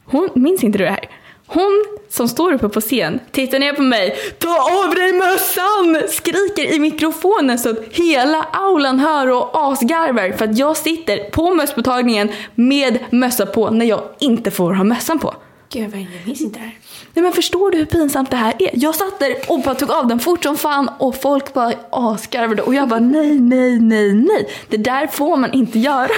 [0.05, 1.09] Hon, minns inte du det här?
[1.53, 6.09] Hon som står uppe på scen tittar ner på mig, ta av dig mössan!
[6.09, 11.55] Skriker i mikrofonen så att hela aulan hör och asgarvar för att jag sitter på
[11.55, 15.35] mösspåtagningen med mössa på när jag inte får ha mössan på.
[15.73, 16.79] Gud vad jag minns inte det här.
[17.15, 18.71] Nej men förstår du hur pinsamt det här är?
[18.73, 22.63] Jag satt där och bara tog av den fort som fan och folk bara asgarvade
[22.63, 24.49] och jag bara nej, nej, nej, nej.
[24.69, 26.09] Det där får man inte göra.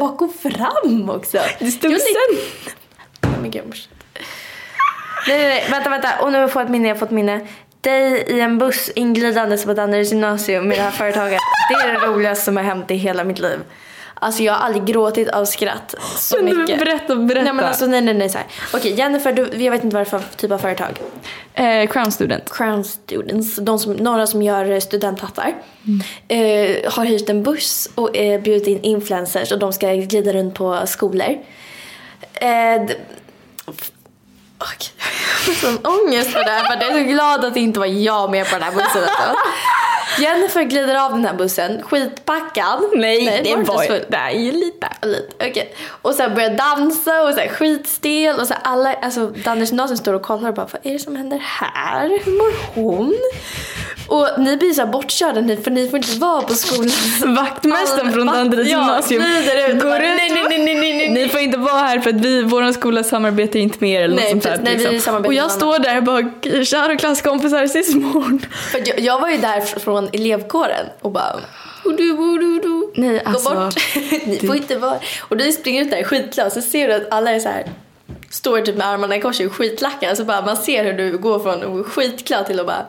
[0.00, 1.38] Bak och fram också.
[1.58, 2.38] Det stod Jo, sen.
[3.42, 3.74] Men gud.
[5.28, 6.08] Nej, nej, nej, vänta, vänta.
[6.20, 7.40] Och nu har jag fått minne, jag har fått minne.
[7.80, 11.40] Dig i en buss inglidandes på Danderyds gymnasium med det här företaget.
[11.68, 13.58] Det är det roligaste som har hänt i hela mitt liv.
[14.14, 16.78] Alltså jag har aldrig gråtit av skratt så Men mycket.
[16.78, 17.44] berätta, berätta.
[17.44, 18.46] Nej men alltså nej nej nej så här.
[18.74, 21.00] Okej Jennifer, du, jag vet inte vad det är för typ av företag.
[21.54, 22.50] Eh, Crown Student.
[22.52, 25.54] Crown Students, de som, några som gör eh, studenthattar,
[26.28, 30.54] eh, har hyrt en buss och eh, bjudit in influencers och de ska glida runt
[30.54, 31.38] på skolor.
[32.34, 32.82] Eh,
[34.60, 37.60] Okej, jag får sån ångest för det här för jag är så glad att det
[37.60, 39.02] inte var jag med på den här bussen.
[39.02, 39.36] Alltså.
[40.18, 42.84] Jennifer glider av den här bussen, skitpackad.
[42.94, 44.88] Nej, det inte var det är ju lite.
[45.02, 45.74] Lite, okej.
[46.02, 49.96] Och sen börjar dansa och så här skitstel och så här alla, alltså Dannes gymnasium
[49.96, 52.08] står och kollar och bara vad är det som händer här?
[52.24, 53.14] Hur mår hon?
[54.10, 56.90] Och ni blir så bortkörda ni, för ni får inte vara på skolan.
[57.36, 61.10] Vaktmästaren från Danderyds ja, gymnasium ut går ut nej, nej, nej, nej, nej, nej.
[61.10, 64.16] Ni får inte vara här för att vi, vår skola samarbetar inte med er eller
[64.16, 64.76] Nej, något sånt där.
[64.76, 65.24] Nej, liksom.
[65.24, 66.30] Och jag står där och bara,
[66.64, 68.46] kära klasskompisar, ses imorgon.
[68.72, 71.40] För jag, jag var ju där fr- från elevkåren och bara
[71.84, 72.92] Odu, odu, odu.
[72.94, 73.74] Nej, Gå alltså, bort.
[74.26, 74.98] Ni får inte vara...
[75.20, 77.64] Och du springer ut där skitglad så ser du att alla är så här
[78.30, 80.16] står typ med armarna i kors och är skitlacka.
[80.16, 82.86] Så bara man ser hur du går från skitglad till att bara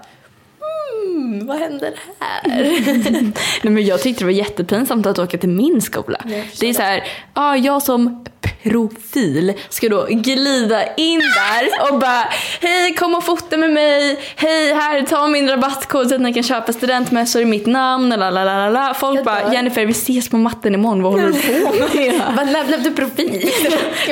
[1.21, 2.41] hmm, vad händer här?
[3.63, 6.21] Nej, men jag tyckte det var jättepinsamt att åka till min skola.
[6.60, 7.03] det är så här,
[7.34, 8.25] ja, jag som
[8.63, 12.26] profil ska då glida in där och bara
[12.62, 16.43] hej kom och fota med mig, hej här ta min rabattkod så att ni kan
[16.43, 18.93] köpa studentmössor i mitt namn, lalalala.
[18.93, 19.54] Folk bara.
[19.54, 22.21] Jennifer vi ses på matten imorgon, vad håller du på med?
[22.38, 23.50] Vad blev du profil?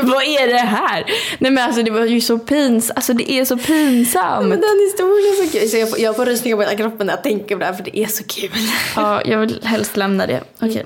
[0.04, 1.06] vad är det här?
[1.40, 4.48] Nej men alltså det var ju så pinsamt, alltså det är så pinsamt.
[4.48, 5.70] Men den historien är så kul.
[5.70, 7.74] Så jag, får, jag får rysningar på hela kroppen när jag tänker på det här
[7.74, 8.50] för det är så kul.
[8.96, 10.42] Ja, jag vill helst lämna det.
[10.62, 10.86] Okej.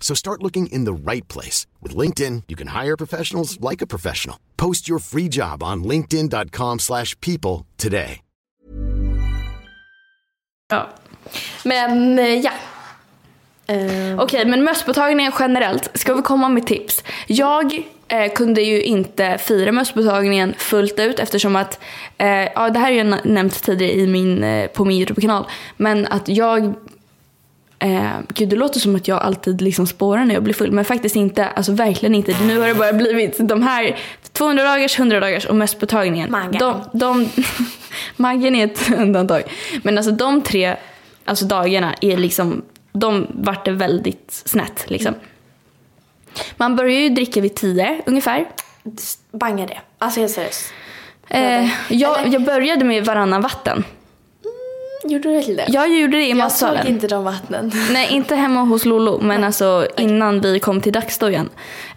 [0.00, 1.66] So start looking in the right place.
[1.82, 4.36] With LinkedIn, you can hire professionals like a professional.
[4.56, 8.20] Post your free job on linkedin.com/people slash people today.
[10.70, 10.88] Ja.
[11.64, 12.50] Men eh, ja.
[13.66, 15.90] Eh, Okej, men mösspåtagningen generellt.
[15.94, 17.04] Ska vi komma med tips?
[17.26, 17.74] Jag
[18.08, 21.78] eh, kunde ju inte fira mösspåtagningen fullt ut eftersom att,
[22.18, 26.06] eh, ja det här har jag nämnt tidigare i min, eh, på min YouTube-kanal, men
[26.06, 26.74] att jag
[27.84, 30.84] Eh, gud, det låter som att jag alltid liksom spårar när jag blir full, men
[30.84, 31.48] faktiskt inte.
[31.48, 32.36] Alltså verkligen inte.
[32.46, 33.98] Nu har det bara blivit de här
[34.32, 36.30] 200 dagars, 100 dagars och mösspåtagningen.
[36.30, 36.58] Maggan.
[36.92, 37.28] De, de,
[38.16, 39.42] Maggen är ett undantag.
[39.82, 40.76] Men alltså de tre
[41.24, 45.14] alltså dagarna är liksom, de vart det väldigt snett liksom.
[46.56, 48.44] Man börjar ju dricka vid 10 ungefär.
[49.32, 49.78] banga det.
[49.98, 50.72] Alltså helt seriöst.
[51.28, 53.84] Eh, jag, jag började med varannan vatten.
[55.04, 55.64] Gjorde du det?
[55.68, 56.82] Jag gjorde det i jag matsalen.
[56.82, 57.72] såg inte de vattnen.
[57.92, 61.48] Nej, inte hemma hos Lolo, men alltså innan vi kom till dagsdojan.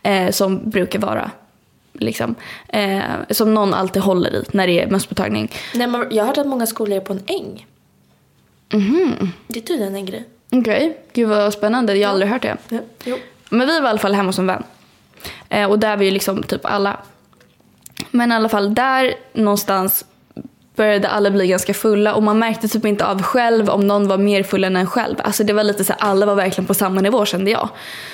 [0.04, 1.32] Eh, som brukar vara,
[1.94, 2.36] liksom.
[2.68, 5.52] Eh, som någon alltid håller i när det är mösspåtagning.
[5.76, 7.66] Nej, men jag har hört att många skolor är på en äng.
[8.74, 9.32] Mhm.
[9.48, 10.26] Det är tydligen en grej.
[10.52, 11.96] Okej, gud vad spännande.
[11.96, 12.58] Jag har aldrig hört det.
[12.70, 12.80] Ja.
[13.04, 13.18] Jo.
[13.50, 14.64] Men vi var i alla fall hemma hos en vän.
[15.50, 16.98] Eh, och där var ju liksom typ alla.
[18.12, 20.06] Men i alla fall där någonstans
[20.78, 24.18] började alla bli ganska fulla och man märkte typ inte av själv om någon var
[24.18, 25.16] mer full än en själv.
[25.20, 27.70] Alltså det var lite så här, alla var verkligen på samma nivå kände jag.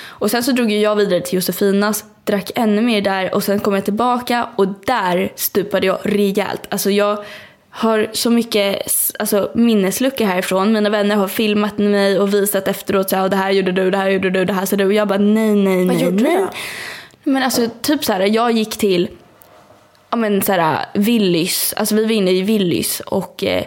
[0.06, 3.74] Och sen så drog jag vidare till Josefinas, drack ännu mer där och sen kom
[3.74, 6.66] jag tillbaka och där stupade jag rejält.
[6.68, 7.24] Alltså jag
[7.70, 8.82] har så mycket
[9.18, 10.72] alltså, minnesluckor härifrån.
[10.72, 13.98] Mina vänner har filmat mig och visat efteråt så här, det här gjorde du, det
[13.98, 14.84] här gjorde du, det här så du.
[14.84, 16.36] Och jag bara nej, nej, Vad nej, gjorde du nej.
[16.36, 16.48] då?
[17.24, 19.08] Men alltså typ så här, jag gick till
[20.14, 23.64] ja men så här, Willys, alltså vi var inne i Willys och eh,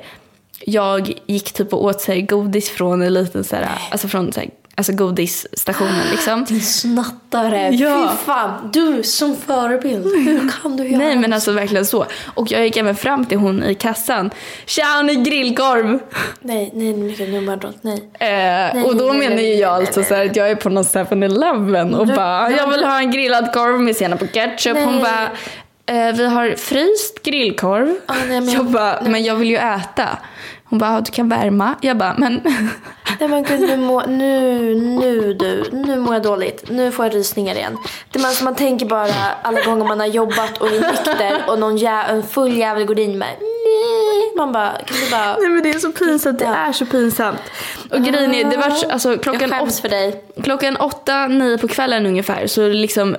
[0.59, 4.33] jag gick typ och åt så här, godis från en liten så här, alltså från
[4.33, 6.45] så här, alltså godisstationen liksom.
[6.45, 7.69] Din snattare.
[7.69, 8.09] Ja.
[8.11, 8.69] Fy fan.
[8.73, 10.05] Du som förebild.
[10.05, 12.05] Hur kan du göra Nej men alltså verkligen så.
[12.35, 14.31] Och jag gick även fram till hon i kassan.
[14.65, 15.99] Tja, har ni grillkorv?
[16.41, 17.77] Nej, nej, mycket nummerbrott.
[17.81, 18.03] Nej.
[18.13, 20.51] Eh, och då nej, menar nej, ju nej, jag nej, alltså nej, så att jag
[20.51, 24.21] är på någon 7-Eleven och bara, nej, jag vill ha en grillad korv med senap
[24.21, 24.77] och ketchup.
[24.77, 25.01] Hon Nej.
[25.01, 25.29] bara,
[25.87, 27.95] eh, vi har fryst grillkorv.
[28.05, 30.07] Ah, nej, men- jag bara, men jag vill ju äta.
[30.69, 31.75] Hon bara, du kan värma.
[31.81, 32.41] Jag bara, men
[33.19, 36.63] Nej men gud, nu, må, nu, nu du, nu mår jag dåligt.
[36.69, 37.77] Nu får jag rysningar igen.
[38.11, 41.77] Det man, man tänker bara alla gånger man har jobbat och är nykter och någon
[41.77, 44.33] jä, en full jävel går in med nej.
[44.37, 45.37] Man bara, kan du bara...
[45.39, 47.39] Nej men det är så pinsamt, det är så pinsamt.
[47.91, 50.23] Och grejen är, det var alltså Jag klockan skäms åtta, för dig.
[50.43, 53.17] klockan åtta, nio på kvällen ungefär så liksom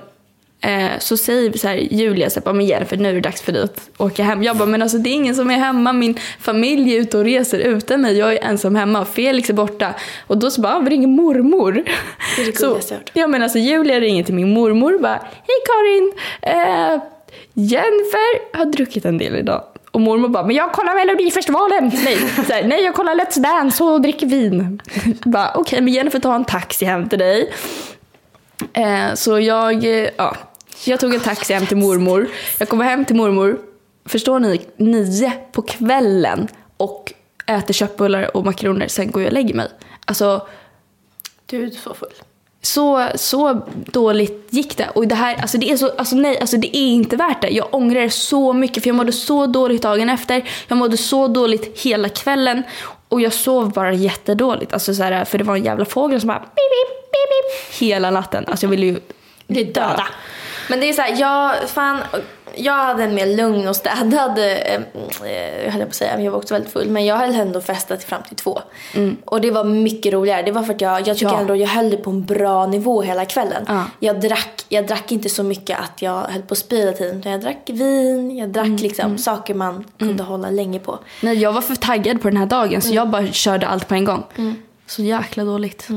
[0.61, 3.53] eh, så säger så här, Julia så här, men Jennifer nu är det dags för
[3.53, 4.43] dig att åka hem.
[4.43, 7.25] Jag bara, men alltså det är ingen som är hemma, min familj är ute och
[7.25, 9.95] reser utan mig, jag är ensam hemma, Felix är borta.
[10.27, 11.73] Och då så bara, ah, vi ringer mormor.
[12.37, 15.59] Det är det så, ja men alltså Julia ringer till min mormor och bara, hej
[15.67, 17.03] Karin, eh,
[17.55, 19.63] Jennifer har druckit en del idag.
[19.91, 21.91] Och mormor bara, men jag kollar Melodifestivalen.
[22.05, 24.81] Nej, så här, nej jag kollar Let's Dance och dricker vin.
[25.25, 27.53] bara, Okej, men Jennifer tar en taxi hem till dig.
[28.73, 30.37] Eh, så jag, eh, ja,
[30.85, 32.29] jag tog en taxi hem till mormor.
[32.59, 33.59] Jag kommer hem till mormor,
[34.07, 37.13] förstår ni, nio på kvällen och
[37.47, 39.69] äter köttbullar och makaroner, sen går jag och lägger mig.
[40.05, 40.47] Alltså,
[41.47, 42.09] Du är så full.
[42.63, 44.89] så, så dåligt gick det.
[44.95, 47.49] Och det här, alltså det är så, alltså nej, alltså det är inte värt det.
[47.49, 50.49] Jag ångrar det så mycket för jag mådde så dåligt dagen efter.
[50.69, 52.63] Jag mådde så dåligt hela kvällen.
[53.09, 54.73] Och jag sov bara jättedåligt.
[54.73, 57.81] Alltså så här, för det var en jävla fågel som bara bip, bip, bip, bip,
[57.81, 58.45] hela natten.
[58.49, 59.01] Alltså jag ville ju
[59.65, 60.07] döda.
[60.69, 61.99] Men det är så här, jag, fan,
[62.55, 64.81] jag hade en mer lugn och städad, eh, eh,
[65.65, 66.89] jag höll på att säga, jag var också väldigt full.
[66.89, 68.61] Men jag höll ändå festat fram till två.
[69.25, 70.43] Och det var mycket roligare.
[70.43, 71.41] Det var för att jag, jag tycker Ja.
[71.41, 73.65] ändå jag höll det på en bra nivå hela kvällen.
[73.69, 73.85] Ja.
[74.01, 77.19] Jag, drack, jag drack inte så mycket att jag höll på att spy hela tiden.
[77.19, 80.99] utan Jag drack vin, jag drack liksom saker man kunde hålla länge på.
[81.23, 83.95] Nej, jag var för taggad på den här dagen så jag bara körde allt på
[83.95, 84.25] en gång.
[84.87, 85.89] Så jäkla dåligt.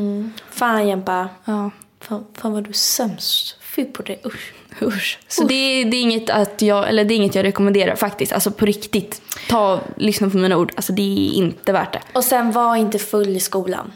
[0.50, 1.72] Fan Jempa, Ja.
[2.00, 3.58] fan, fan vad du är sämst.
[3.76, 4.54] Fy på dig, usch.
[4.82, 5.20] Usch.
[5.28, 8.34] Så det, är- det, är inget att jag, eller det är inget jag rekommenderar faktiskt.
[8.34, 9.22] Alltså på riktigt.
[9.50, 10.72] Ta, lyssna på mina ord.
[10.76, 12.02] Alltså det är inte värt det.
[12.14, 13.92] Och sen var inte full i skolan.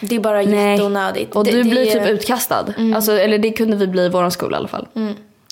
[0.00, 1.36] Det är bara jätteonödigt.
[1.36, 2.74] Och det, du det blir är- typ utkastad.
[2.94, 4.86] Alltså, eller det kunde vi bli i vår skola i alla fall.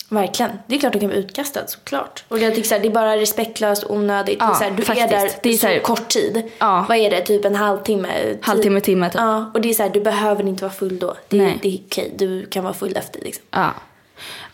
[0.09, 0.51] Verkligen.
[0.67, 2.25] Det är klart du kan bli utkastad såklart.
[2.29, 4.37] Och jag tycker så här, det är bara respektlöst, onödigt.
[4.41, 5.13] Ja, så här, du faktiskt.
[5.13, 6.43] är där Det är så, så här- kort tid.
[6.59, 6.85] Ja.
[6.89, 7.21] Vad är det?
[7.21, 8.09] Typ en halvtimme?
[8.23, 8.39] Tid.
[8.43, 9.15] Halvtimme, timme typ.
[9.21, 11.15] Ja, och det är så här, du behöver inte vara full då.
[11.29, 11.59] Det, Nej.
[11.63, 12.13] det är okej.
[12.17, 13.45] Du kan vara full efter liksom.
[13.51, 13.71] Ja.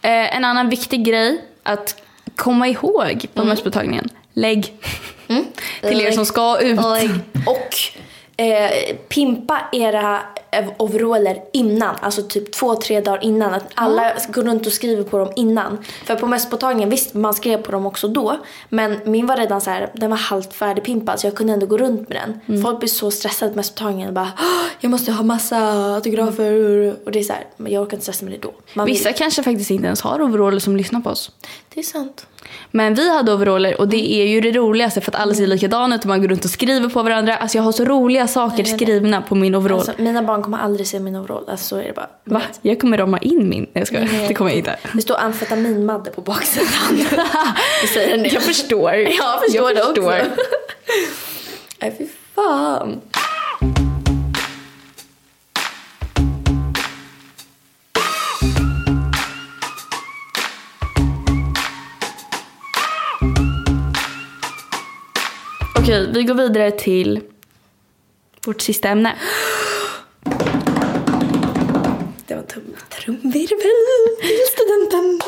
[0.03, 2.03] Eh, en annan viktig grej att
[2.37, 4.09] komma ihåg på mösspåtagningen.
[4.33, 4.75] Lägg.
[5.81, 6.79] Till er som ska ut.
[7.46, 7.77] Och
[8.44, 10.20] eh, pimpa era
[10.77, 11.95] overaller innan.
[12.01, 13.55] Alltså typ två, tre dagar innan.
[13.55, 15.79] Att alla går runt och skriver på dem innan.
[16.05, 18.37] För på mösspåtagningen, visst man skrev på dem också då.
[18.69, 21.79] Men min var redan så här, den var halvt färdigpimpad så jag kunde ändå gå
[21.79, 22.41] runt med den.
[22.49, 22.63] Mm.
[22.63, 25.59] Folk blir så stressade på mösspåtagningen och bara "Åh, jag måste ha massa
[25.95, 26.95] autografer.
[27.05, 28.53] Och det är så här, jag orkar inte stressa med det då.
[28.75, 31.31] Man vill- Vissa kanske faktiskt inte ens har overaller som lyssnar på oss.
[31.75, 32.27] Det är sant.
[32.71, 35.95] Men vi hade overaller och det är ju det roligaste för att alla ser likadana
[35.95, 37.37] ut och man går runt och skriver på varandra.
[37.37, 39.79] Alltså jag har så roliga saker skrivna på min overall.
[39.79, 41.45] Alltså, mina barn kommer aldrig se min overall.
[41.49, 42.09] Alltså så är det bara.
[42.25, 42.43] Va?
[42.63, 43.63] Jag kommer rama in min.
[43.63, 44.09] Nej jag skojar.
[44.29, 44.77] Det kommer jag inte.
[44.93, 46.99] Det står amfetaminmadde på baksidan.
[47.83, 48.29] Det säger det.
[48.29, 48.93] Jag förstår.
[48.95, 50.21] Jag förstår jag det förstår.
[50.21, 50.31] också.
[51.81, 53.01] Nej fy fan.
[65.90, 67.20] Okej, vi går vidare till
[68.46, 69.14] vårt sista ämne.
[72.26, 75.20] Det var tum- trumvirvel till studenten.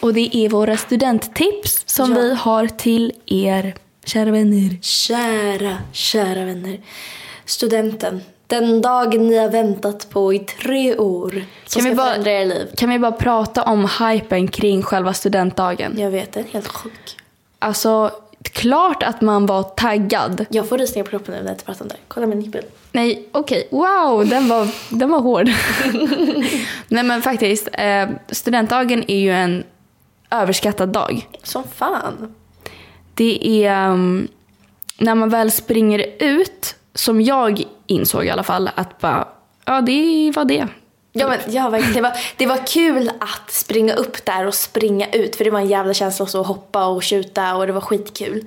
[0.00, 2.16] Och det är våra studenttips som Ja.
[2.18, 4.78] vi har till er, kära vänner.
[4.82, 6.80] Kära, kära vänner.
[7.44, 8.20] Studenten.
[8.46, 11.44] Den dagen ni har väntat på i tre år.
[11.66, 12.66] Som Kan vi bara- förändra era liv.
[12.76, 15.94] Kan vi bara prata om hypen kring själva studentdagen?
[15.98, 17.16] Jag vet, den är helt sjuk.
[17.58, 18.10] Alltså,
[18.52, 20.46] klart att man var taggad.
[20.48, 21.96] Jag får rysningar på kroppen nu när jag pratar om det.
[22.08, 22.64] Kolla min nippel.
[22.92, 23.68] Nej, okej.
[23.70, 25.48] Wow, den var, den var hård.
[26.88, 29.64] Nej men faktiskt, eh, studentdagen är ju en
[30.30, 31.28] överskattad dag.
[31.42, 32.34] Som fan.
[33.14, 34.28] Det är um,
[34.98, 39.28] när man väl springer ut, som jag insåg i alla fall, att bara,
[39.64, 40.68] ja det var det.
[41.16, 41.94] Ja, men, ja, verkligen.
[41.94, 45.60] det, var, det var kul att springa upp där och springa ut för det var
[45.60, 48.46] en jävla känsla att hoppa och tjuta och det var skitkul.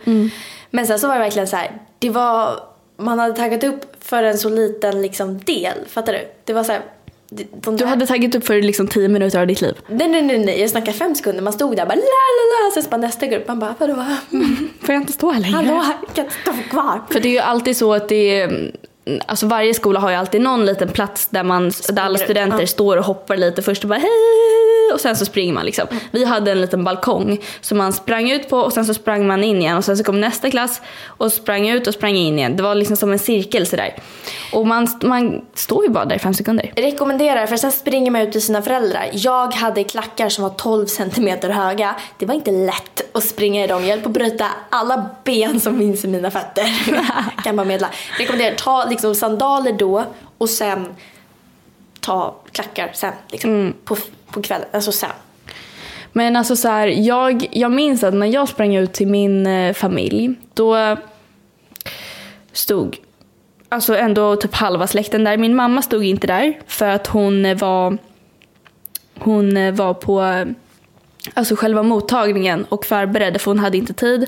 [0.70, 2.60] Men sen så var det verkligen så här, det var,
[2.98, 6.28] man hade taggat upp för en så liten liksom, del, fattar du?
[6.46, 6.82] Det var så här,
[7.30, 9.76] de Du hade tagit upp för liksom tio minuter av ditt liv.
[9.88, 11.42] Nej, nej, nej, nej, jag snackar fem sekunder.
[11.42, 13.96] Man stod där bara la la la, sen så bara nästa grupp, man bara vadå?
[14.82, 15.56] Får jag inte stå här längre?
[15.56, 17.02] Hallå, jag kan inte stå kvar.
[17.12, 18.72] För det är ju alltid så att det är,
[19.26, 22.68] alltså varje skola har ju alltid någon liten plats där, man, där alla studenter ja.
[22.68, 25.88] står och hoppar lite först och bara hej och sen så springer man liksom.
[26.12, 29.44] Vi hade en liten balkong som man sprang ut på och sen så sprang man
[29.44, 32.56] in igen och sen så kom nästa klass och sprang ut och sprang in igen.
[32.56, 33.96] Det var liksom som en cirkel sådär.
[34.54, 36.72] Och man, man står ju bara där i fem sekunder.
[36.76, 39.10] Rekommenderar, för sen springer man ut till sina föräldrar.
[39.14, 41.96] Jag hade klackar som var 12 centimeter höga.
[42.18, 43.82] Det var inte lätt att springa i dem.
[43.82, 46.66] Jag höll på att bryta alla ben som finns i mina fötter.
[47.44, 47.90] kan man meddela.
[48.20, 50.06] Rekommenderar, ta liksom sandaler då
[50.38, 50.88] och sen
[52.00, 53.14] ta klackar sen.
[53.32, 53.98] Liksom, på,
[54.32, 54.68] på kvällen.
[54.72, 55.10] Alltså sen.
[56.12, 59.74] Men alltså så här, jag, jag minns att när jag sprang ut till min eh,
[59.74, 60.98] familj, då
[62.52, 62.98] stod
[63.70, 65.38] alltså ändå typ halva släkten där.
[65.38, 67.98] Min mamma stod inte där för att hon eh, var,
[69.20, 70.46] hon eh, var på
[71.34, 74.26] alltså själva mottagningen och förberedde för hon hade inte tid.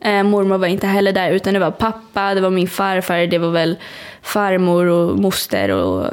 [0.00, 3.38] Eh, mormor var inte heller där utan det var pappa, det var min farfar, det
[3.38, 3.76] var väl
[4.22, 6.08] farmor och moster och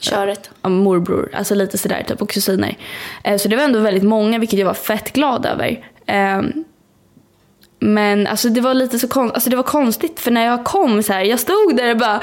[0.00, 0.50] Köret.
[0.62, 2.76] ja, morbror, alltså lite sådär typ och kusiner.
[3.24, 5.84] Eh, så det var ändå väldigt många vilket jag var fett glad över.
[6.06, 6.42] Eh,
[7.78, 11.02] men alltså det var lite så kon- alltså, det var konstigt för när jag kom
[11.02, 12.20] så här, jag stod där och bara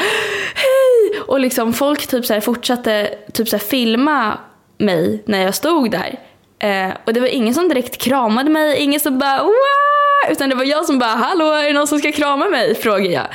[0.56, 4.38] hej och liksom folk typ så här, fortsatte typ så här, filma
[4.78, 6.20] mig när jag stod där.
[6.63, 9.52] Eh, och det var ingen som direkt kramade mig, ingen som bara wow!
[10.32, 12.76] Utan det var jag som bara hallå är det någon som ska krama mig?
[12.76, 13.28] frågade jag.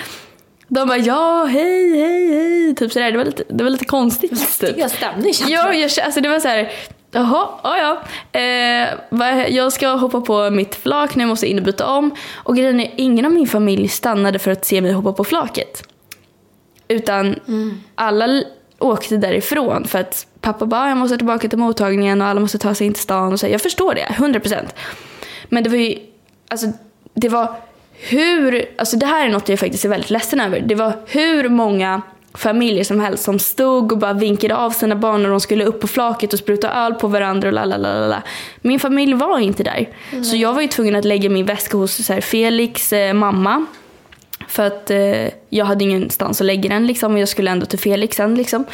[0.69, 2.75] De bara ja, hej, hej, hej.
[2.75, 3.13] Typ sådär.
[3.13, 4.61] Det var lite, det var lite konstigt.
[4.61, 4.91] Typ.
[4.91, 6.73] Stämning känns Ja, jag, alltså det var så här.
[7.11, 8.03] Jaha, ja ja.
[8.41, 12.11] Eh, jag ska hoppa på mitt flak nu, jag måste in och byta om.
[12.35, 15.83] Och grejen är, ingen av min familj stannade för att se mig hoppa på flaket.
[16.89, 17.37] Utan
[17.95, 18.47] alla l-
[18.79, 22.75] åkte därifrån för att pappa bara, jag måste tillbaka till mottagningen och alla måste ta
[22.75, 23.33] sig in till stan.
[23.33, 23.47] Och så.
[23.47, 24.65] Jag förstår det, 100%.
[25.49, 25.99] Men det var ju,
[26.49, 26.67] alltså
[27.15, 27.55] det var
[27.93, 30.61] hur, alltså det här är något jag faktiskt är väldigt ledsen över.
[30.61, 32.03] Det var hur många
[32.35, 35.81] familjer som helst som stod och bara vinkade av sina barn när de skulle upp
[35.81, 38.23] på flaket och spruta öl på varandra och lalalala.
[38.61, 39.89] Min familj var inte där.
[40.23, 43.67] Så jag var ju tvungen att lägga min väska hos så Felix eh, mamma.
[44.49, 47.79] För att eh, jag hade ingenstans att lägga den liksom och jag skulle ändå till
[47.79, 48.65] Felix sen liksom.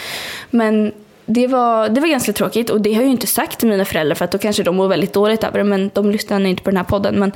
[0.50, 0.92] Men
[1.32, 3.84] det var, det var ganska tråkigt och det har jag ju inte sagt till mina
[3.84, 6.62] föräldrar för att då kanske de mår väldigt dåligt över det men de lyssnar inte
[6.62, 7.18] på den här podden.
[7.18, 7.32] Men,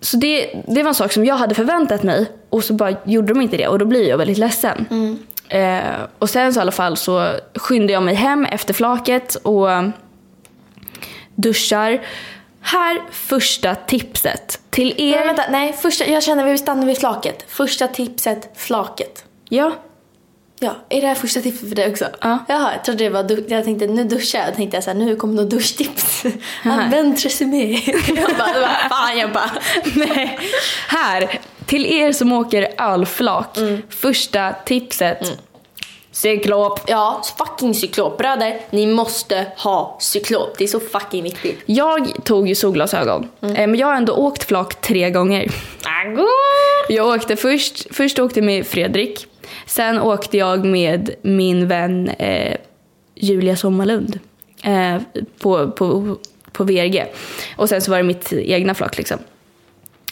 [0.00, 3.28] så det, det var en sak som jag hade förväntat mig och så bara gjorde
[3.34, 4.86] de inte det och då blir jag väldigt ledsen.
[5.48, 5.80] Eh,
[6.18, 9.68] och sen så i alla fall så skyndade jag mig hem efter flaket och
[11.34, 12.00] duschar.
[12.60, 15.18] Här första tipset till er.
[15.18, 17.44] Men vänta, nej, första, jag känner vi stannar vid flaket.
[17.48, 19.24] Första tipset, flaket.
[19.48, 19.72] Ja,
[20.60, 22.04] Ja, är det här första tipset för dig också?
[22.20, 22.38] Ja.
[22.48, 24.98] Jaha, jag trodde det var, du- jag tänkte nu duschar jag, tänkte jag så här,
[24.98, 26.22] nu kommer något duschtips.
[26.64, 27.56] Använd Tresemme.
[28.08, 29.50] jag bara, vad fan, jag bara.
[29.94, 30.38] Nej.
[30.88, 33.58] Här, till er som åker ölflak.
[33.88, 35.38] Första tipset.
[36.22, 36.80] Cyklop.
[36.86, 38.60] Ja, fucking cyklopbröder.
[38.70, 40.58] Ni måste ha cyklop.
[40.58, 41.62] Det är så fucking viktigt.
[41.66, 43.28] Jag tog ju solglasögon.
[43.42, 45.50] Eh, Men jag har ändå åkt flak tre gånger.
[46.88, 49.26] Jag åkte först, först åkte med Fredrik.
[49.66, 52.56] Sen åkte jag med min vän eh,
[53.14, 54.18] Julia Sommarlund.
[54.64, 54.96] Eh,
[55.38, 56.16] på, på,
[56.52, 57.06] på VRG.
[57.56, 59.18] Och sen så var det mitt egna flak liksom.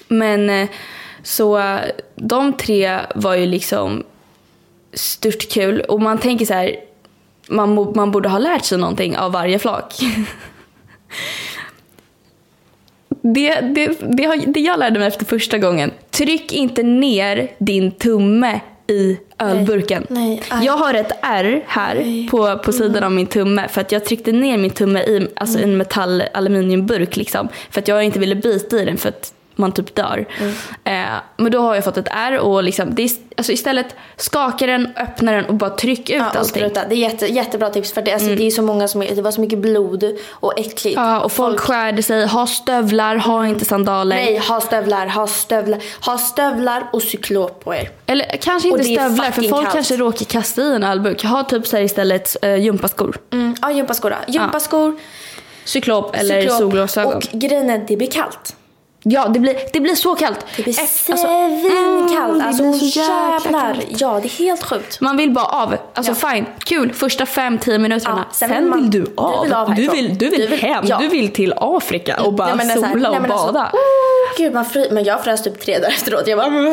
[0.08, 0.68] Men eh,
[1.22, 1.78] så
[2.14, 4.04] de tre var ju liksom
[4.92, 5.80] stört kul.
[5.80, 6.76] Och man tänker så här,
[7.48, 9.94] man, man borde ha lärt sig någonting av varje flak.
[13.34, 15.90] Det, det, det, har, det jag lärde mig efter första gången.
[16.10, 20.06] Tryck inte ner din tumme i ölburken.
[20.08, 20.66] Nej, aj.
[20.66, 24.32] jag har ett R här på, på sidan av min tumme för att jag tryckte
[24.32, 27.48] ner min tumme i alltså en metall aluminiumburk liksom.
[27.70, 30.26] För att jag inte ville bita i den för att man typ dör.
[30.84, 30.92] Eh,
[31.36, 33.86] men då har jag fått ett ärr och liksom, det är, alltså istället
[34.16, 36.44] skaka den, öppna den och bara tryck ut Ja, och allting.
[36.44, 36.84] spruta.
[36.88, 39.30] Det är jätte, jättebra tips för det, alltså, det är så många som, det var
[39.30, 40.96] så mycket blod och äckligt.
[40.96, 42.26] Ja, och folk, skärde sig.
[42.26, 44.16] Ha stövlar, ha inte sandaler.
[44.16, 47.90] Nej, ha stövlar, ha stövlar, ha stövlar och cyklop på er.
[48.06, 49.74] Eller kanske inte stövlar för folk kallt.
[49.74, 51.24] kanske råkar kasta i en ölburk.
[51.24, 53.16] Ha typ så istället eh, gympaskor.
[53.32, 53.54] Mm.
[53.62, 54.16] Ja, gympaskor då.
[54.32, 54.96] Gympaskor,
[55.64, 56.58] Cyklop eller cyklop.
[56.58, 57.14] solglasögon.
[57.14, 58.56] Och grejen är, det blir kallt.
[59.08, 60.46] Ja, det blir, det blir så kallt.
[60.56, 62.30] Det blir alltså, svinkallt.
[62.30, 63.74] mm, det Alltså, blir så jävlar.
[63.74, 64.00] kallt.
[64.00, 65.00] Ja, det är helt sjukt.
[65.00, 65.76] Man vill bara av.
[65.94, 68.24] Alltså fine, kul första fem, tio minuterna.
[68.28, 69.42] Ja, sen sen vill man- du du av.
[69.44, 70.84] vill av du, vill, du vill Du vill- hem.
[70.88, 70.98] ja.
[70.98, 73.72] Du vill till Afrika och bara Nej, det sola nej, och men alltså, bada.
[74.38, 76.26] Gud, man fry- men jag frös typ tre dagar efteråt.
[76.26, 76.64] Jag bara, men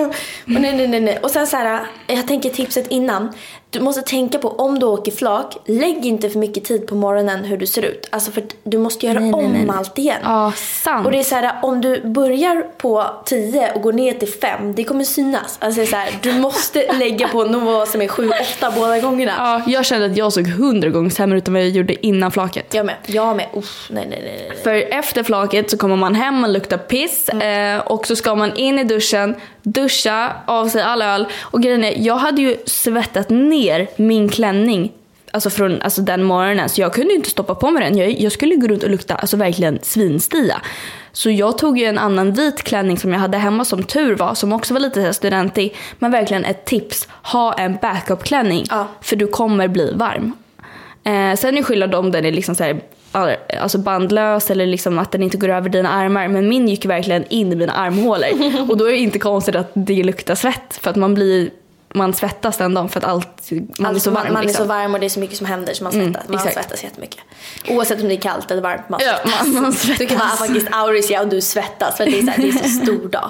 [0.46, 1.20] nej, nej, nej, nej.
[1.24, 3.34] Och sen så här, jag tänker tipset innan.
[3.74, 7.44] Du måste tänka på om du åker flak, lägg inte för mycket tid på morgonen
[7.44, 8.08] hur du ser ut.
[8.12, 9.76] Alltså för du måste göra Nej, om nej, nej.
[9.78, 10.18] allt igen.
[10.24, 11.06] Ja, sant.
[11.06, 14.76] Och det är så här, om du börjar på 10 och går ner till 5,
[14.76, 15.58] det kommer synas.
[15.62, 19.34] Alltså det är så här, du måste lägga på nivå som är 7-8 båda gångerna.
[19.38, 22.32] Ja, jag kände att jag såg hundra gånger sämre ut än vad jag gjorde innan
[22.32, 22.74] flaket.
[22.74, 22.96] Jag med.
[23.06, 23.48] Jag med.
[23.54, 24.58] Uff, nej, nej, nej, nej.
[24.64, 27.78] För efter flaket så kommer man hem, man luktar piss Mm.
[27.78, 31.28] eh, och så ska man in i duschen, duscha av sig all öl.
[31.42, 33.63] Och grejen är, jag hade ju svettat ner
[33.96, 34.92] min klänning
[35.34, 36.70] Alltså från alltså den morgonen.
[36.70, 37.98] Så jag kunde inte stoppa på mig den.
[37.98, 40.62] Jag, jag skulle gå runt och lukta alltså verkligen svinstia.
[41.12, 44.34] Så jag tog ju en annan vit klänning som jag hade hemma som tur var.
[44.36, 45.76] Som också var lite studentig.
[46.00, 47.08] Men verkligen ett tips.
[47.24, 48.66] Ha en backup-klänning.
[48.70, 48.88] Ja.
[49.02, 50.34] För du kommer bli varm.
[51.04, 52.82] Eh, sen är skillnad om den är liksom så här,
[53.60, 56.28] alltså bandlös eller liksom att den inte går över dina armar.
[56.28, 58.70] Men min gick verkligen in i mina armhålor.
[58.70, 60.80] och då är det inte konstigt att det luktar svett.
[60.82, 61.50] För att man blir
[61.94, 64.24] man svettas den dagen för att allt, man är Alltså, så varm.
[64.24, 64.64] man, man är liksom.
[64.66, 66.30] så varm och det är så mycket som händer så man Mm, svettas.
[66.30, 66.54] man exakt.
[66.56, 67.20] svettas jättemycket.
[67.68, 68.90] Oavsett om det är kallt eller varmt.
[68.90, 69.48] Man Ja, svettas.
[69.48, 69.98] man- man svettas.
[70.00, 72.52] Du kan vara faktiskt aurisia och du svettas för det är, så här, det är
[72.64, 73.30] så stor dag.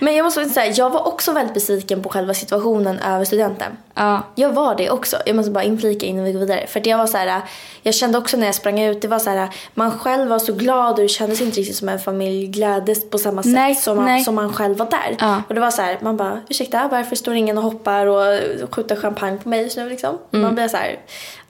[0.00, 3.72] Men jag måste säga, jag var också väldigt besviken på själva situationen över studenten.
[3.94, 4.22] Ja.
[4.34, 5.16] Jag var det också.
[5.26, 6.66] Jag måste bara inflika innan vi går vidare.
[6.66, 7.40] För jag var så här,
[7.82, 10.52] jag kände också när jag sprang ut, det var så här, man själv var så
[10.52, 13.96] glad och det kändes inte riktigt som en familj gläddes på samma sätt Nej, som,
[13.96, 14.24] man, nej.
[14.24, 15.16] som man själv var där.
[15.18, 15.42] Ja.
[15.48, 18.40] Och det var så här, man bara, ursäkta varför står ingen och hoppar och
[18.74, 20.18] skjuter champagne på mig just nu liksom?
[20.32, 20.42] Mm.
[20.42, 20.98] Man blir så här,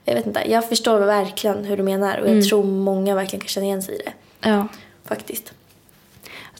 [0.05, 2.45] jag vet inte, jag förstår verkligen hur du menar och jag Mm.
[2.49, 4.13] tror många verkligen kan känna igen sig i det.
[4.49, 4.67] ja.
[5.07, 5.51] Faktiskt.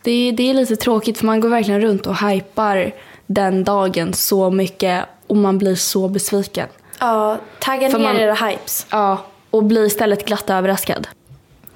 [0.05, 2.91] Det, är, det är lite tråkigt för man går verkligen runt och hypar
[3.27, 6.67] den dagen så mycket och man blir så besviken.
[6.99, 8.85] Ja, tagga ner man- era hypes.
[8.89, 9.17] Ja,
[9.51, 11.07] och blir istället glatt överraskad.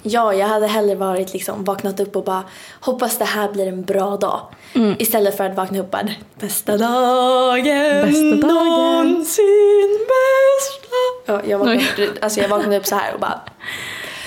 [0.03, 2.43] Ja, jag hade hellre varit liksom vaknat upp och bara
[2.79, 4.41] hoppas det här blir en bra dag.
[4.73, 4.95] Mm.
[4.99, 6.09] Istället för att vakna upp och bara
[6.39, 8.65] bästa dagen, Bästa dagen.
[8.65, 10.95] någonsin bästa.
[11.25, 13.39] Ja, jag, vaknade, alltså jag vaknade upp så här och bara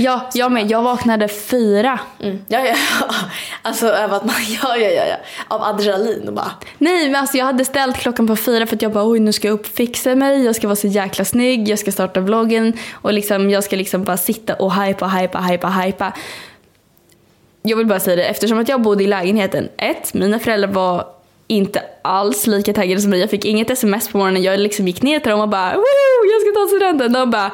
[0.02, 0.70] Ja, jag med.
[0.70, 2.00] Jag vaknade fyra.
[2.20, 3.14] mm, ja, ja, ja.
[3.62, 5.16] Alltså över att man, ja, ja, ja, ja.
[5.48, 8.82] Av adrenalin och bara Nej, men alltså jag hade ställt klockan på fyra för att
[8.82, 11.78] jag bara oj nu ska jag uppfixa mig, jag ska vara så jäkla snygg, jag
[11.78, 16.12] ska starta vloggen och liksom, jag ska liksom bara sitta och hypa, hypa, hypa, hypa.
[17.62, 19.68] Jag vill bara säga det, eftersom att jag bodde i lägenheten.
[19.76, 21.06] Ett, mina föräldrar var
[21.46, 23.20] inte alls lika taggade som mig.
[23.20, 24.42] Jag fick inget sms på morgonen.
[24.42, 27.12] Jag liksom gick ner till dem och bara woho, jag ska ta studenten.
[27.12, 27.50] De bara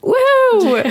[0.00, 0.76] Woho!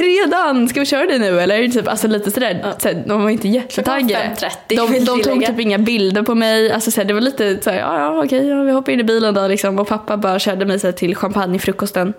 [0.00, 0.68] Redan?
[0.68, 1.68] Ska vi köra det nu eller?
[1.68, 2.74] Typ, alltså lite sådär.
[2.78, 4.36] Så här, de var inte jättetaggade.
[4.36, 6.72] 5.30 De, de tog typ inga bilder på mig.
[6.72, 9.04] Alltså, så här, det var lite såhär, ja ja okej, ja, vi hoppar in i
[9.04, 9.78] bilen då liksom.
[9.78, 12.12] Och pappa bara körde mig så här, till champagnefrukosten.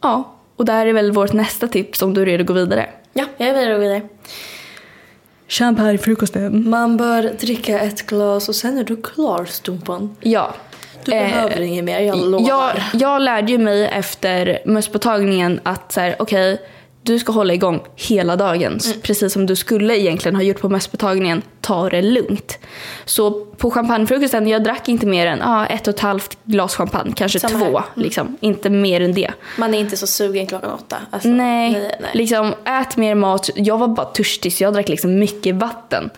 [0.00, 2.90] Ja, och där är väl vårt nästa tips om du är redo att gå vidare.
[3.12, 4.02] ja, jag är vidare och vidare.
[5.48, 6.70] Champagnefrukosten.
[6.70, 10.16] Man bör dricka ett glas och sen är du klar Stumpan.
[10.20, 10.54] Ja.
[11.04, 12.48] Du Eh, behöver inget mer, jag lovar.
[12.48, 16.60] Jag, jag lärde ju mig efter mösspåtagningen att så här, okej,
[17.02, 18.78] du ska hålla igång hela dagen.
[18.86, 19.00] Mm.
[19.02, 21.42] Precis som du skulle egentligen ha gjort på mösspåtagningen.
[21.60, 22.58] Ta det lugnt.
[23.04, 27.12] Så på champagnefrukosten, jag drack inte mer än ah, ett och ett halvt glas champagne.
[27.16, 27.82] Kanske Samma två.
[27.94, 28.36] Liksom.
[28.40, 29.30] Inte mer än det.
[29.58, 30.96] Man är inte så sugen klockan åtta.
[31.10, 32.10] Alltså, Nej, nej, nej.
[32.12, 33.50] liksom ät mer mat.
[33.54, 36.10] Jag var bara törstig så jag drack liksom mycket vatten.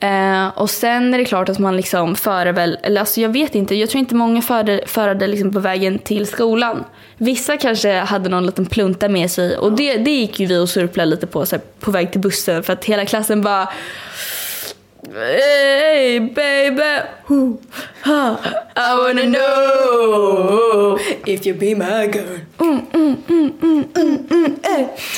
[0.00, 3.54] Eh, och sen är det klart att man liksom före väl, eller alltså jag vet
[3.54, 6.84] inte, jag tror inte många förde, förde liksom på vägen till skolan.
[7.16, 10.68] Vissa kanske hade någon liten plunta med sig och det, det gick ju vi och
[10.68, 13.68] surplade lite på så här, på väg till bussen för att hela klassen bara
[15.12, 17.02] Hey baby,
[18.04, 18.36] ha,
[18.76, 22.38] I wanna know If you be my girl.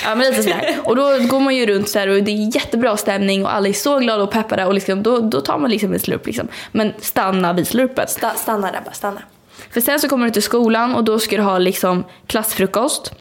[0.05, 0.79] Ja men lite sådär.
[0.85, 3.69] Och då går man ju runt så här och det är jättebra stämning och alla
[3.69, 6.49] är så glada och peppade och liksom, då, då tar man liksom en slurp liksom.
[6.73, 8.07] Men stanna vid slurpen.
[8.07, 9.23] Sta- stanna där bara, stanna.
[9.71, 13.13] För sen så kommer du till skolan och då ska du ha liksom klassfrukost.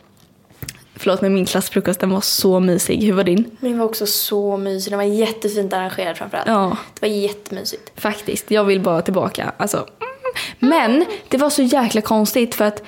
[1.01, 3.03] Förlåt men min klassfrukost den var så mysig.
[3.03, 3.57] Hur var din?
[3.59, 4.91] Min var också så mysig.
[4.91, 6.47] Den var jättefint arrangerad framförallt.
[6.47, 6.77] Ja.
[6.99, 7.91] Det var jättemysigt.
[7.95, 9.51] Faktiskt, jag vill bara tillbaka.
[9.57, 9.77] Alltså.
[9.77, 9.89] mm.
[10.59, 12.83] Men det var så jäkla konstigt för att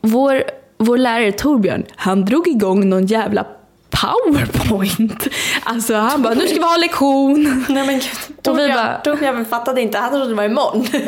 [0.00, 0.42] vår,
[0.78, 3.46] vår lärare Torbjörn, han drog igång någon jävla
[4.00, 5.26] powerpoint.
[5.64, 7.64] Alltså han bara, nu ska vi ha lektion.
[7.68, 8.04] Nej men gud.
[8.04, 9.98] Och vi Torbjörn, bara- Torbjörn fattade inte.
[9.98, 10.86] Han trodde det var imorgon.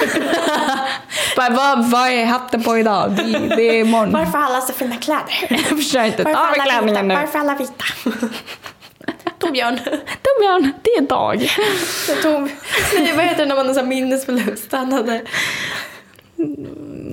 [1.36, 3.10] Bara, vad, vad är hatten på idag?
[3.10, 4.12] Det, det är imorgon.
[4.12, 5.46] Varför alla så fina kläder?
[5.48, 6.22] Jag förstår inte.
[6.22, 7.14] Varför Ta av nu.
[7.14, 7.84] Varför alla vita?
[9.38, 9.78] Torbjörn.
[10.22, 11.50] Torbjörn, det är dag.
[12.08, 12.50] Jag tog,
[12.94, 14.72] nej, vad heter det när man har så minnesförlust?
[14.72, 15.22] Han hade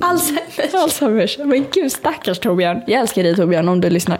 [0.02, 0.74] Alzheimers.
[0.74, 1.38] Alzheimers.
[1.38, 2.82] Men gud stackars Torbjörn.
[2.88, 4.20] Jag älskar dig Torbjörn om du lyssnar.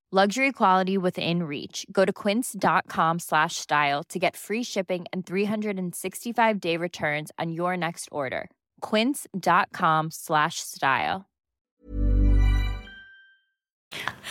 [0.13, 1.85] Luxury quality within reach.
[1.89, 7.77] Go to quince.com slash style to get free shipping and 365 day returns on your
[7.77, 8.49] next order.
[8.81, 11.21] Quince.com slash style.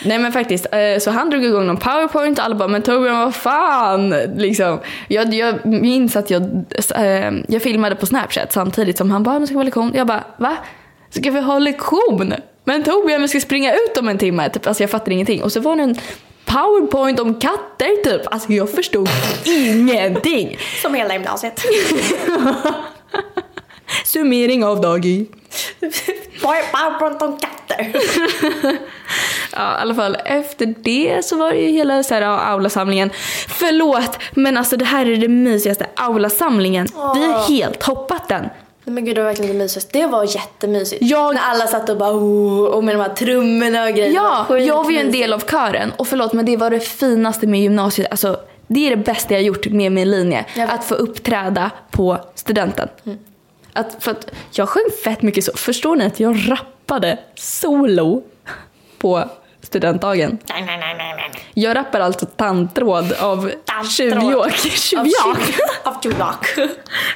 [0.05, 3.17] Nej men faktiskt, eh, så han drog igång någon powerpoint och alla bara men Torbjörn
[3.17, 4.79] vad fan liksom.
[5.07, 6.43] Jag, jag minns att jag,
[6.95, 9.91] eh, jag filmade på snapchat samtidigt som han bara nu ska vi ha lektion.
[9.95, 10.57] Jag bara va?
[11.09, 12.33] Ska vi ha lektion?
[12.71, 14.49] Men Torbjörn vi ska springa ut om en timme.
[14.49, 14.67] Typ.
[14.67, 15.43] Alltså jag fattar ingenting.
[15.43, 15.95] Och så var det en
[16.45, 18.33] powerpoint om katter typ.
[18.33, 19.09] Alltså jag förstod
[19.45, 20.57] ingenting.
[20.81, 21.61] Som hela gymnasiet.
[24.05, 25.27] Summering av dag i.
[26.41, 27.91] Bara prata om katter.
[29.51, 33.09] Ja, i alla fall efter det så var det ju hela så här, aulasamlingen.
[33.47, 36.87] Förlåt, men alltså det här är det mysigaste aulasamlingen.
[36.93, 38.49] Vi har helt hoppat den.
[38.83, 39.99] Nej men gud det var verkligen det mysigaste.
[39.99, 41.01] Det var jättemysigt.
[41.05, 44.11] Jag- När alla satt och bara oh, och med de här trummorna och grejer.
[44.13, 45.91] Ja, var jag var ju en del av kören.
[45.97, 48.07] Och förlåt, men det var det finaste med gymnasiet.
[48.11, 50.45] Alltså, det är det bästa jag gjort med min linje.
[50.69, 52.87] Att få uppträda på studenten.
[53.73, 55.51] Att, för att jag sjöng fett mycket så.
[55.55, 58.23] Förstår ni att jag rappade solo
[58.97, 59.29] på
[59.63, 60.37] studentdagen?
[60.49, 61.31] Nej, nej, nej, nej, nej.
[61.53, 63.91] Jag rappar alltså tandtråd av Tandtråd.
[63.91, 64.25] tjuvjakt.
[64.35, 65.41] Av Tjuvjakt?
[65.41, 66.57] tjuv- Av tjuvjakt.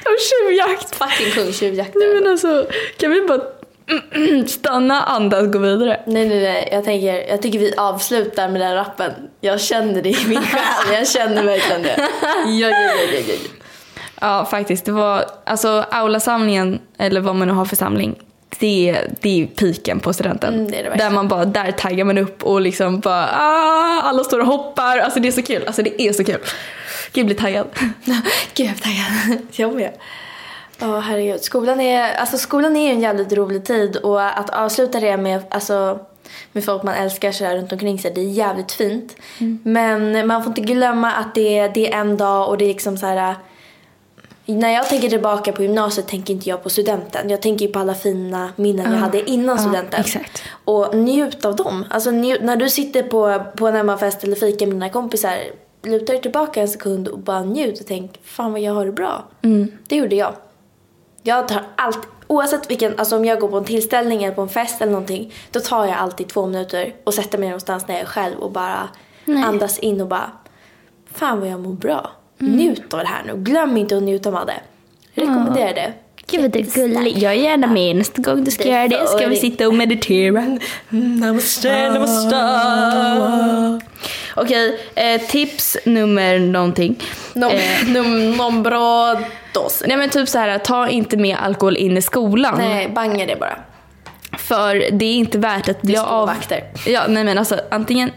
[0.04, 0.94] Av tjuvjakt.
[0.96, 1.94] Fucking kung tjuvjakt.
[1.94, 2.66] Nej men alltså,
[2.98, 3.40] kan vi bara
[4.46, 6.00] stanna, andas, gå vidare?
[6.06, 6.68] Nej, nej, nej.
[6.72, 9.12] Jag, tänker, jag tycker vi avslutar med den rappen.
[9.40, 10.94] Jag känner det i min själ.
[10.94, 12.08] Jag känner verkligen det.
[12.46, 13.34] Ja, ja, ja, ja, ja.
[14.20, 14.84] Ja, faktiskt.
[14.84, 18.14] Det var, alltså aulasamlingen, eller vad man nu har för samling,
[18.58, 20.54] det, det är piken på studenten.
[20.54, 24.24] Mm, det det där man bara, där taggar man upp och liksom bara, ah, alla
[24.24, 24.98] står och hoppar.
[24.98, 25.64] Alltså det är så kul.
[25.66, 26.40] Alltså det är så kul.
[27.12, 27.66] Gud, blir taggad.
[28.54, 29.38] Gud, jag är taggad.
[29.52, 29.92] Jag med.
[30.78, 31.42] Ja, herregud.
[31.42, 35.98] Skolan är, alltså, skolan är en jävligt rolig tid och att avsluta det med, alltså,
[36.52, 39.16] med folk man älskar så runt omkring sig, det är jävligt fint.
[39.62, 42.96] Men man får inte glömma att det, det är en dag och det är liksom
[42.96, 43.34] så här...
[44.46, 47.30] När jag tänker tillbaka på gymnasiet tänker inte jag på studenten.
[47.30, 50.00] Jag tänker ju på alla fina minnen jag hade innan studenten.
[50.00, 50.42] exakt.
[50.64, 51.84] Och njut av dem.
[51.90, 55.38] Alltså njut, när du sitter på, på en hemmafest eller fika med dina kompisar,
[55.82, 58.92] luta dig tillbaka en sekund och bara njut och tänk, fan vad jag har det
[58.92, 59.24] bra.
[59.88, 60.34] Det gjorde jag.
[61.22, 64.48] Jag tar allt, oavsett vilken, alltså om jag går på en tillställning eller på en
[64.48, 68.02] fest eller någonting, då tar jag alltid två minuter och sätter mig någonstans när jag
[68.02, 68.88] är själv och bara
[69.26, 70.30] andas in och bara,
[71.12, 72.10] fan vad jag mår bra.
[72.38, 73.36] Njut av det här nu.
[73.36, 74.60] Glöm inte att njuta av det.
[75.14, 75.92] Rekommenderar det.
[76.30, 77.18] Gud vad du är gullig.
[77.18, 79.06] Jag är gärna med nästa gång du ska Det göra det.
[79.06, 80.58] Ska vi sitta och meditera?
[80.88, 82.36] Namaste, namaste.
[84.36, 87.02] Okej, eh, tips nummer någonting.
[87.34, 89.20] Nom, Eh, bra
[89.54, 89.82] dos.
[89.86, 92.54] nej men typ så här, ta inte med alkohol in i skolan.
[92.58, 93.58] Nej, banga det bara.
[94.38, 96.04] För det är inte värt att bli av...
[96.04, 96.64] skolvakter.
[96.86, 98.10] Ja, nej men alltså antingen...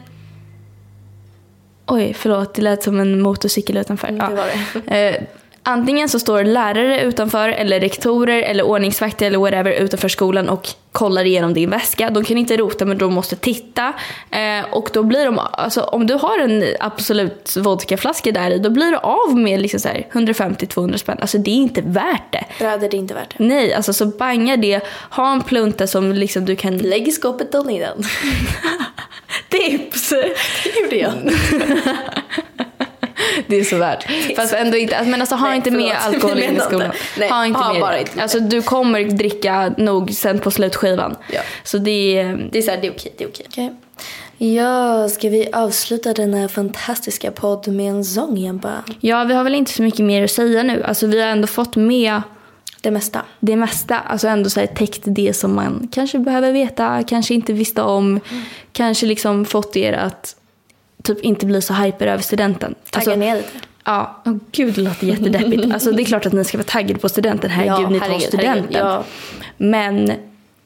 [1.90, 2.54] Oj, förlåt.
[2.54, 4.08] Det lät som en motorcykel utanför.
[4.08, 4.46] Mm, det var
[4.86, 5.10] det.
[5.10, 5.24] Eh,
[5.64, 11.26] antingen så står lärare utanför eller rektorer eller ordningsvakter eller whatever utanför skolan och kollar
[11.26, 12.10] igenom din väska.
[12.10, 13.94] De kan inte rota men de måste titta.
[14.32, 18.70] Eh, och då blir de, alltså om du har en Absolut vodkaflaska där i då
[18.70, 21.18] blir du av med liksom så här 150-200 spänn.
[21.22, 22.46] Alltså det är inte värt det.
[22.60, 23.44] Bröder, det är inte värt det.
[23.44, 24.82] Nej, alltså så banga det.
[25.12, 26.78] Ha en plunta som liksom du kan...
[26.78, 28.04] Lägg i skåpet och ner den.
[29.50, 30.10] Tips!
[30.64, 31.12] Det gjorde jag.
[33.48, 34.06] Det är så värt.
[34.36, 36.92] Fast ändå inte, men alltså ha Nej, inte med alkohol in i skolan.
[37.18, 38.00] Nej, ha inte ha med bara det.
[38.00, 38.24] inte med.
[38.24, 41.16] Alltså du kommer dricka nog sen på slutskivan.
[41.32, 41.42] Ja.
[41.64, 42.50] Så det är...
[42.52, 43.76] Det är så här, det är okej, det är okej.
[44.38, 48.84] Ja, ska vi avsluta den här fantastiska podd med en sång igen bara?
[49.00, 50.84] Ja, vi har väl inte så mycket mer att säga nu.
[50.84, 52.22] Alltså vi har ändå fått med
[52.82, 53.26] Det mesta.
[53.40, 54.00] det mesta.
[54.00, 58.20] Alltså ändå så här, täckt det som man kanske behöver veta, kanske inte visste om.
[58.72, 60.36] Kanske liksom fått er att
[61.04, 62.76] typ inte bli så hyper över studenten.
[62.90, 63.50] Tagga Alltså, ner lite.
[63.86, 65.74] Ja, oh, gud det låter jättedeppigt.
[65.74, 67.50] Alltså det är klart att ni ska vara taggade på studenten.
[67.50, 68.66] Herregud, ni tar studenten.
[68.72, 69.04] ja.
[69.58, 70.12] Men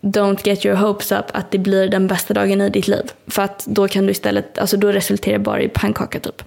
[0.01, 3.11] don't get your hopes up att det blir den bästa dagen i ditt liv.
[3.27, 6.43] För att då kan du istället, alltså då resulterar det bara i pannkaka typ.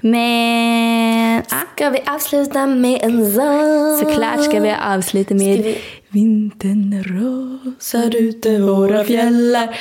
[0.00, 3.98] Men Ska vi avsluta med en sång?
[4.00, 5.78] såklart ska vi avsluta med Ska vi-
[6.12, 9.76] Vintern rasar ut över våra fjällar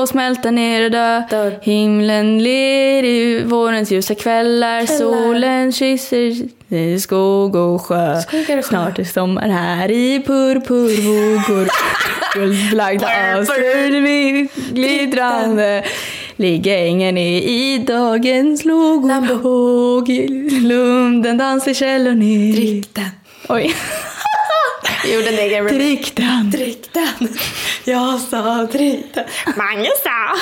[0.00, 1.58] och smälter ner och dör.
[1.62, 4.86] Himlen ler i vårens ljusa kvällar.
[4.86, 8.20] Solen kysser i skog och sjö.
[8.62, 11.68] Snart är sommar här i purpurvågor.
[12.34, 13.06] Guldbelagda
[14.00, 15.84] vi glittrande.
[16.36, 19.46] Ligger ängen är i dagens lågor.
[19.46, 22.52] Och i källor ner.
[22.52, 23.21] Drick den.
[23.48, 23.74] Oj.
[25.04, 25.76] Jag gjorde en egen remix.
[25.84, 26.50] Drick den.
[26.50, 27.28] Drick den.
[27.84, 29.24] Jag sa drick den.
[29.56, 30.36] Mange sa.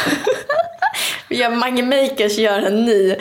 [1.28, 3.16] Ja, Mange Makers gör en ny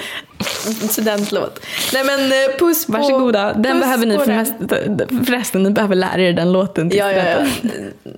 [0.89, 1.59] studentlåt.
[1.93, 2.91] Nej men eh, puss på...
[2.91, 3.53] Varsågoda.
[3.53, 4.38] Den puss behöver ni på för den.
[4.38, 6.89] mest, förresten, ni behöver lära er den låten.
[6.89, 7.69] till Ja, ja, ja.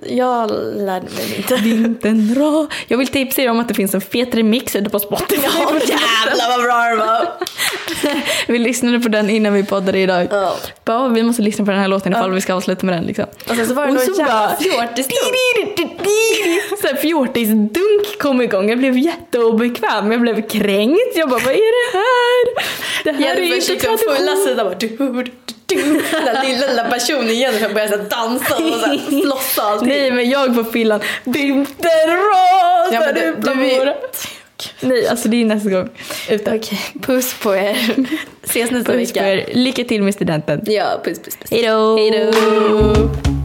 [0.07, 1.55] Jag lärde mig inte.
[1.55, 2.68] Vintern ra.
[2.88, 5.41] Jag vill tipsa er om att det finns en fet remix ute på Spotify.
[5.43, 7.28] Ja, jävlar vad bra det var.
[8.48, 10.28] vi lyssnade på den innan vi poddade idag.
[10.32, 10.56] Ja.
[10.86, 13.04] Bara, vi måste lyssna på den här låten ifall vi ska avsluta med den.
[13.04, 13.26] Liksom.
[13.50, 15.20] Och sen så var det någon jävla fjortisdunk.
[17.02, 18.70] Fjortisdunk kom igång.
[18.70, 20.12] Jag blev jätteobekväm.
[20.12, 21.16] Jag blev kränkt.
[21.16, 22.64] Jag bara, vad är det här?
[23.04, 24.16] Det här är Jennifer inte liksom tradition.
[24.16, 25.32] fulla sidan bara du, du,
[25.66, 25.76] du.
[26.12, 29.88] Den där lilla, lilla personen Jennifer började dansa och så här flossa och allting.
[29.90, 31.00] Nej men jag på fyllan.
[31.24, 33.94] Vintern rasar Ja, du- ut du
[34.82, 35.89] Nej alltså det är nästa gång.
[36.30, 36.55] Ute.
[36.55, 37.78] Okej, puss på er.
[38.43, 39.34] Ses nästa Puss på vecka.
[39.34, 39.49] er.
[39.53, 40.62] Lycka till med studenten.
[40.66, 41.51] Ja, puss puss puss.
[41.51, 41.97] Hej då!
[41.97, 43.41] Hej då.